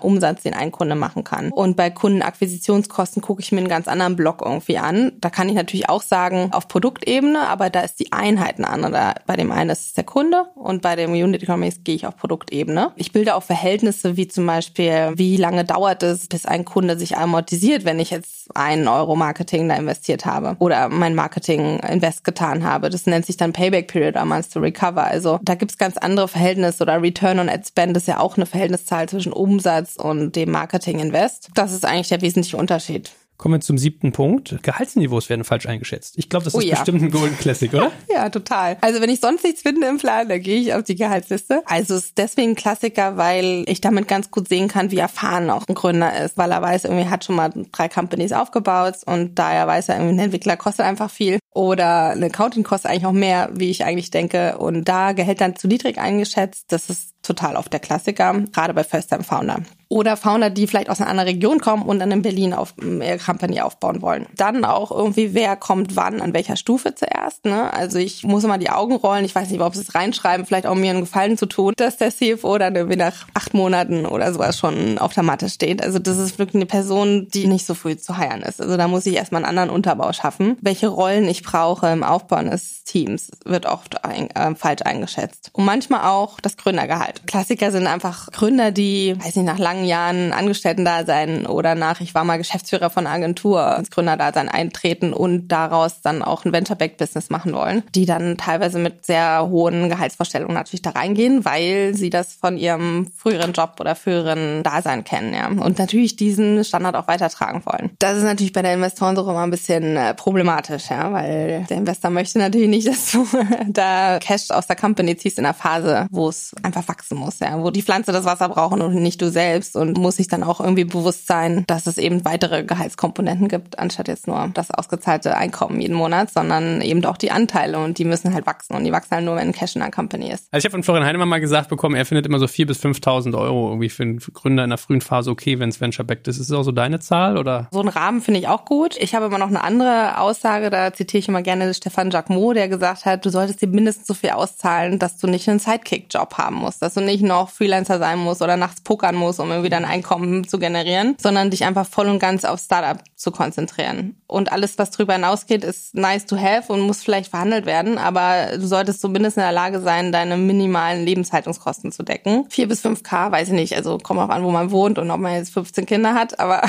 Umsatz, 0.00 0.42
den 0.42 0.54
ein 0.54 0.72
Kunde 0.72 0.94
machen 0.94 1.22
kann. 1.22 1.50
Und 1.50 1.76
bei 1.76 1.90
Kundenakquisitionskosten 1.90 3.20
gucke 3.20 3.41
ich 3.44 3.52
mir 3.52 3.58
einen 3.58 3.68
ganz 3.68 3.88
anderen 3.88 4.16
Block 4.16 4.42
irgendwie 4.44 4.78
an. 4.78 5.12
Da 5.20 5.30
kann 5.30 5.48
ich 5.48 5.54
natürlich 5.54 5.88
auch 5.88 6.02
sagen, 6.02 6.50
auf 6.52 6.68
Produktebene, 6.68 7.40
aber 7.48 7.70
da 7.70 7.80
ist 7.80 8.00
die 8.00 8.12
Einheit 8.12 8.58
eine 8.58 8.68
andere. 8.68 9.14
Bei 9.26 9.36
dem 9.36 9.52
einen 9.52 9.70
ist 9.70 9.86
es 9.86 9.92
der 9.94 10.04
Kunde 10.04 10.44
und 10.54 10.82
bei 10.82 10.96
dem 10.96 11.12
Unit 11.12 11.42
Economics 11.42 11.84
gehe 11.84 11.94
ich 11.94 12.06
auf 12.06 12.16
Produktebene. 12.16 12.92
Ich 12.96 13.12
bilde 13.12 13.34
auch 13.34 13.42
Verhältnisse 13.42 14.16
wie 14.16 14.28
zum 14.28 14.46
Beispiel, 14.46 15.12
wie 15.14 15.36
lange 15.36 15.64
dauert 15.64 16.02
es, 16.02 16.26
bis 16.26 16.46
ein 16.46 16.64
Kunde 16.64 16.98
sich 16.98 17.16
amortisiert, 17.16 17.84
wenn 17.84 18.00
ich 18.00 18.10
jetzt 18.10 18.54
einen 18.56 18.88
Euro 18.88 19.16
Marketing 19.16 19.68
da 19.68 19.76
investiert 19.76 20.26
habe 20.26 20.56
oder 20.58 20.88
mein 20.88 21.14
Marketing 21.14 21.78
Invest 21.80 22.24
getan 22.24 22.64
habe. 22.64 22.90
Das 22.90 23.06
nennt 23.06 23.26
sich 23.26 23.36
dann 23.36 23.52
Payback 23.52 23.88
Period 23.88 24.16
or 24.16 24.24
Months 24.24 24.50
to 24.50 24.60
Recover. 24.60 25.04
Also 25.04 25.38
da 25.42 25.54
gibt's 25.54 25.78
ganz 25.78 25.96
andere 25.96 26.28
Verhältnisse 26.28 26.82
oder 26.82 27.00
Return 27.02 27.38
on 27.38 27.48
Ad 27.48 27.64
Spend 27.66 27.96
ist 27.96 28.08
ja 28.08 28.20
auch 28.20 28.36
eine 28.36 28.46
Verhältniszahl 28.46 29.08
zwischen 29.08 29.32
Umsatz 29.32 29.96
und 29.96 30.36
dem 30.36 30.50
Marketing 30.50 30.98
Invest. 30.98 31.50
Das 31.54 31.72
ist 31.72 31.84
eigentlich 31.84 32.08
der 32.08 32.20
wesentliche 32.22 32.56
Unterschied. 32.56 33.10
Kommen 33.42 33.56
wir 33.56 33.60
zum 33.60 33.76
siebten 33.76 34.12
Punkt. 34.12 34.62
Gehaltsniveaus 34.62 35.28
werden 35.28 35.42
falsch 35.42 35.66
eingeschätzt. 35.66 36.14
Ich 36.16 36.28
glaube, 36.28 36.44
das 36.44 36.54
Oh 36.54 36.60
ist 36.60 36.66
ja. 36.66 36.76
bestimmt 36.76 37.02
ein 37.02 37.10
Golden 37.10 37.36
Classic, 37.36 37.74
oder? 37.74 37.90
Ja, 38.08 38.30
total. 38.30 38.76
Also 38.82 39.00
wenn 39.00 39.10
ich 39.10 39.18
sonst 39.18 39.42
nichts 39.42 39.62
finde 39.62 39.88
im 39.88 39.98
Plan, 39.98 40.28
dann 40.28 40.40
gehe 40.40 40.60
ich 40.60 40.72
auf 40.74 40.84
die 40.84 40.94
Gehaltsliste. 40.94 41.60
Also 41.64 41.96
es 41.96 42.04
ist 42.04 42.18
deswegen 42.18 42.50
ein 42.52 42.54
Klassiker, 42.54 43.16
weil 43.16 43.64
ich 43.66 43.80
damit 43.80 44.06
ganz 44.06 44.30
gut 44.30 44.48
sehen 44.48 44.68
kann, 44.68 44.92
wie 44.92 44.98
erfahren 44.98 45.50
auch 45.50 45.64
ein 45.66 45.74
Gründer 45.74 46.24
ist, 46.24 46.38
weil 46.38 46.52
er 46.52 46.62
weiß, 46.62 46.84
irgendwie 46.84 47.08
hat 47.08 47.24
schon 47.24 47.34
mal 47.34 47.52
drei 47.72 47.88
Companies 47.88 48.30
aufgebaut 48.30 48.98
und 49.06 49.36
daher 49.36 49.66
weiß 49.66 49.88
er, 49.88 49.96
irgendwie 49.96 50.14
ein 50.14 50.24
Entwickler 50.26 50.56
kostet 50.56 50.86
einfach 50.86 51.10
viel 51.10 51.40
oder 51.52 52.10
ein 52.10 52.22
Accounting 52.22 52.62
kostet 52.62 52.92
eigentlich 52.92 53.06
auch 53.06 53.12
mehr, 53.12 53.50
wie 53.54 53.70
ich 53.70 53.84
eigentlich 53.84 54.12
denke 54.12 54.56
und 54.58 54.84
da 54.84 55.14
Gehälter 55.14 55.52
zu 55.56 55.66
niedrig 55.66 55.98
eingeschätzt, 55.98 56.66
das 56.68 56.88
ist 56.90 57.11
total 57.22 57.56
oft 57.56 57.72
der 57.72 57.80
Klassiker, 57.80 58.34
gerade 58.52 58.74
bei 58.74 58.84
First-Time-Founder. 58.84 59.62
Oder 59.92 60.16
Founder, 60.16 60.48
die 60.48 60.66
vielleicht 60.66 60.88
aus 60.88 61.02
einer 61.02 61.10
anderen 61.10 61.28
Region 61.28 61.60
kommen 61.60 61.82
und 61.82 61.98
dann 61.98 62.10
in 62.10 62.22
Berlin 62.22 62.54
auf 62.54 62.72
ihre 62.80 63.18
Company 63.18 63.60
aufbauen 63.60 64.00
wollen. 64.00 64.24
Dann 64.36 64.64
auch 64.64 64.90
irgendwie, 64.90 65.34
wer 65.34 65.54
kommt 65.54 65.96
wann, 65.96 66.22
an 66.22 66.32
welcher 66.32 66.56
Stufe 66.56 66.94
zuerst. 66.94 67.44
Ne? 67.44 67.70
Also 67.74 67.98
ich 67.98 68.24
muss 68.24 68.42
immer 68.42 68.56
die 68.56 68.70
Augen 68.70 68.96
rollen. 68.96 69.26
Ich 69.26 69.34
weiß 69.34 69.50
nicht, 69.50 69.60
ob 69.60 69.74
sie 69.74 69.82
es 69.82 69.94
reinschreiben, 69.94 70.46
vielleicht 70.46 70.66
auch 70.66 70.76
mir 70.76 70.92
einen 70.92 71.02
Gefallen 71.02 71.36
zu 71.36 71.44
tun, 71.44 71.74
dass 71.76 71.98
der 71.98 72.10
CFO 72.10 72.56
dann 72.56 72.74
irgendwie 72.74 72.96
nach 72.96 73.26
acht 73.34 73.52
Monaten 73.52 74.06
oder 74.06 74.32
sowas 74.32 74.58
schon 74.58 74.96
auf 74.96 75.12
der 75.12 75.24
Matte 75.24 75.50
steht. 75.50 75.82
Also 75.82 75.98
das 75.98 76.16
ist 76.16 76.38
wirklich 76.38 76.54
eine 76.54 76.64
Person, 76.66 77.28
die 77.28 77.46
nicht 77.46 77.66
so 77.66 77.74
früh 77.74 77.94
zu 77.98 78.16
heiern 78.16 78.40
ist. 78.40 78.62
Also 78.62 78.78
da 78.78 78.88
muss 78.88 79.04
ich 79.04 79.14
erstmal 79.14 79.44
einen 79.44 79.58
anderen 79.58 79.68
Unterbau 79.68 80.14
schaffen. 80.14 80.56
Welche 80.62 80.88
Rollen 80.88 81.28
ich 81.28 81.42
brauche 81.42 81.88
im 81.88 82.02
Aufbau 82.02 82.36
eines 82.36 82.82
Teams 82.84 83.30
wird 83.44 83.66
oft 83.66 84.06
ein, 84.06 84.30
äh, 84.30 84.54
falsch 84.54 84.80
eingeschätzt. 84.86 85.50
Und 85.52 85.66
manchmal 85.66 86.08
auch 86.08 86.40
das 86.40 86.56
Gründergehalt. 86.56 87.11
Klassiker 87.26 87.70
sind 87.70 87.86
einfach 87.86 88.30
Gründer, 88.32 88.70
die, 88.70 89.14
weiß 89.18 89.36
nicht, 89.36 89.46
nach 89.46 89.58
langen 89.58 89.84
Jahren 89.84 90.32
Angestellten-Dasein 90.32 91.46
oder 91.46 91.74
nach, 91.74 92.00
ich 92.00 92.14
war 92.14 92.24
mal 92.24 92.38
Geschäftsführer 92.38 92.90
von 92.90 93.06
Agentur, 93.06 93.76
ins 93.78 93.90
Gründerdasein 93.90 94.48
eintreten 94.48 95.12
und 95.12 95.48
daraus 95.48 96.00
dann 96.02 96.22
auch 96.22 96.44
ein 96.44 96.52
Venture-Backed-Business 96.52 97.30
machen 97.30 97.52
wollen, 97.52 97.82
die 97.94 98.06
dann 98.06 98.36
teilweise 98.36 98.78
mit 98.78 99.06
sehr 99.06 99.48
hohen 99.48 99.88
Gehaltsvorstellungen 99.88 100.54
natürlich 100.54 100.82
da 100.82 100.90
reingehen, 100.90 101.44
weil 101.44 101.94
sie 101.94 102.10
das 102.10 102.34
von 102.34 102.56
ihrem 102.56 103.10
früheren 103.16 103.52
Job 103.52 103.76
oder 103.80 103.94
früheren 103.94 104.62
Dasein 104.62 105.04
kennen, 105.04 105.34
ja. 105.34 105.48
Und 105.48 105.78
natürlich 105.78 106.16
diesen 106.16 106.64
Standard 106.64 106.96
auch 106.96 107.08
weitertragen 107.08 107.62
wollen. 107.64 107.90
Das 107.98 108.16
ist 108.16 108.24
natürlich 108.24 108.52
bei 108.52 108.62
der 108.62 108.74
Investorensuche 108.74 109.30
immer 109.30 109.42
ein 109.42 109.50
bisschen 109.50 109.96
äh, 109.96 110.14
problematisch, 110.14 110.90
ja, 110.90 111.12
weil 111.12 111.66
der 111.68 111.76
Investor 111.76 112.10
möchte 112.10 112.38
natürlich 112.38 112.68
nicht, 112.68 112.88
dass 112.92 113.12
du 113.12 113.26
da 113.68 114.18
Cash 114.18 114.50
aus 114.50 114.66
der 114.66 114.76
Company 114.76 115.16
ziehst 115.16 115.38
in 115.38 115.44
einer 115.44 115.54
Phase, 115.54 116.06
wo 116.10 116.28
es 116.28 116.52
einfach 116.62 116.84
wachsen 117.02 117.18
muss, 117.18 117.40
ja, 117.40 117.60
wo 117.60 117.70
die 117.70 117.82
Pflanze 117.82 118.12
das 118.12 118.24
Wasser 118.24 118.48
brauchen 118.48 118.80
und 118.80 118.94
nicht 118.94 119.20
du 119.20 119.30
selbst 119.30 119.76
und 119.76 119.98
muss 119.98 120.16
sich 120.16 120.28
dann 120.28 120.44
auch 120.44 120.60
irgendwie 120.60 120.84
bewusst 120.84 121.26
sein, 121.26 121.64
dass 121.66 121.86
es 121.86 121.98
eben 121.98 122.24
weitere 122.24 122.62
Gehaltskomponenten 122.62 123.48
gibt, 123.48 123.78
anstatt 123.78 124.06
jetzt 124.06 124.28
nur 124.28 124.50
das 124.54 124.70
ausgezahlte 124.70 125.36
Einkommen 125.36 125.80
jeden 125.80 125.96
Monat, 125.96 126.30
sondern 126.30 126.80
eben 126.80 127.04
auch 127.04 127.16
die 127.16 127.32
Anteile 127.32 127.78
und 127.78 127.98
die 127.98 128.04
müssen 128.04 128.32
halt 128.34 128.46
wachsen 128.46 128.76
und 128.76 128.84
die 128.84 128.92
wachsen 128.92 129.16
halt 129.16 129.24
nur, 129.24 129.36
wenn 129.36 129.52
Cash 129.52 129.74
in 129.74 129.80
der 129.80 129.90
Company 129.90 130.30
ist. 130.30 130.46
Also 130.52 130.58
ich 130.60 130.64
habe 130.64 130.72
von 130.72 130.84
Florian 130.84 131.04
Heinemann 131.04 131.28
mal 131.28 131.40
gesagt 131.40 131.68
bekommen, 131.68 131.96
er 131.96 132.06
findet 132.06 132.24
immer 132.26 132.38
so 132.38 132.46
4.000 132.46 132.66
bis 132.66 132.80
5.000 132.80 133.36
Euro 133.36 133.68
irgendwie 133.68 133.88
für 133.88 134.04
einen 134.04 134.18
Gründer 134.18 134.64
in 134.64 134.70
der 134.70 134.78
frühen 134.78 135.00
Phase 135.00 135.30
okay, 135.30 135.58
wenn 135.58 135.70
es 135.70 135.80
Venture-backed 135.80 136.28
ist. 136.28 136.38
Ist 136.38 136.50
das 136.50 136.56
auch 136.56 136.62
so 136.62 136.72
deine 136.72 137.00
Zahl 137.00 137.36
oder? 137.36 137.68
So 137.72 137.80
einen 137.80 137.88
Rahmen 137.88 138.20
finde 138.20 138.38
ich 138.38 138.48
auch 138.48 138.64
gut. 138.64 138.96
Ich 138.98 139.14
habe 139.14 139.26
immer 139.26 139.38
noch 139.38 139.48
eine 139.48 139.64
andere 139.64 140.18
Aussage, 140.18 140.70
da 140.70 140.92
zitiere 140.92 141.18
ich 141.18 141.28
immer 141.28 141.42
gerne 141.42 141.74
Stefan 141.74 142.10
Jacquemot, 142.10 142.56
der 142.56 142.68
gesagt 142.68 143.04
hat, 143.04 143.24
du 143.24 143.30
solltest 143.30 143.60
dir 143.60 143.68
mindestens 143.68 144.06
so 144.06 144.14
viel 144.14 144.30
auszahlen, 144.30 144.98
dass 144.98 145.16
du 145.16 145.26
nicht 145.26 145.48
einen 145.48 145.58
Sidekick-Job 145.58 146.38
haben 146.38 146.56
musst, 146.56 146.82
dass 146.92 147.02
du 147.02 147.06
nicht 147.10 147.22
noch 147.22 147.48
Freelancer 147.48 147.98
sein 147.98 148.18
musst 148.18 148.42
oder 148.42 148.56
nachts 148.58 148.82
pokern 148.82 149.14
musst, 149.14 149.40
um 149.40 149.50
irgendwie 149.50 149.70
dein 149.70 149.86
Einkommen 149.86 150.46
zu 150.46 150.58
generieren, 150.58 151.16
sondern 151.18 151.48
dich 151.50 151.64
einfach 151.64 151.86
voll 151.86 152.06
und 152.08 152.18
ganz 152.18 152.44
auf 152.44 152.60
Startup 152.60 153.02
zu 153.16 153.30
konzentrieren. 153.30 154.16
Und 154.26 154.52
alles, 154.52 154.76
was 154.78 154.90
drüber 154.90 155.14
hinausgeht, 155.14 155.64
ist 155.64 155.94
nice 155.94 156.26
to 156.26 156.36
have 156.36 156.70
und 156.72 156.80
muss 156.80 157.02
vielleicht 157.02 157.30
verhandelt 157.30 157.64
werden, 157.66 157.96
aber 157.98 158.56
du 158.58 158.66
solltest 158.66 159.00
zumindest 159.00 159.36
in 159.38 159.42
der 159.42 159.52
Lage 159.52 159.80
sein, 159.80 160.12
deine 160.12 160.36
minimalen 160.36 161.04
Lebenshaltungskosten 161.06 161.92
zu 161.92 162.02
decken. 162.02 162.44
Vier 162.50 162.68
bis 162.68 162.80
fünf 162.80 163.02
K, 163.02 163.30
weiß 163.32 163.48
ich 163.48 163.54
nicht, 163.54 163.74
also 163.76 163.96
kommt 163.98 164.20
auch 164.20 164.28
an, 164.28 164.42
wo 164.42 164.50
man 164.50 164.70
wohnt 164.70 164.98
und 164.98 165.10
ob 165.10 165.20
man 165.20 165.34
jetzt 165.34 165.52
15 165.54 165.86
Kinder 165.86 166.14
hat, 166.14 166.38
aber 166.40 166.62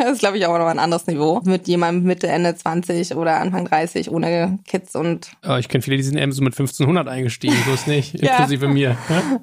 das 0.00 0.10
ist, 0.12 0.18
glaube 0.20 0.36
ich, 0.38 0.46
auch 0.46 0.58
noch 0.58 0.66
ein 0.66 0.78
anderes 0.78 1.06
Niveau. 1.06 1.40
Mit 1.44 1.66
jemandem 1.68 2.04
Mitte, 2.04 2.26
Ende 2.28 2.54
20 2.54 3.14
oder 3.16 3.40
Anfang 3.40 3.64
30 3.64 4.10
ohne 4.10 4.58
Kids 4.66 4.94
und 4.96 5.30
Ja, 5.44 5.58
ich 5.58 5.68
kenne 5.68 5.82
viele, 5.82 5.96
die 5.96 6.02
sind 6.02 6.18
eben 6.18 6.32
so 6.32 6.42
mit 6.42 6.52
1500 6.54 7.08
eingestiegen, 7.08 7.56
so 7.66 7.72
ist 7.72 7.86
nicht, 7.86 8.14
Ja. 8.22 8.32
inklusive 8.32 8.68
mir. 8.68 8.96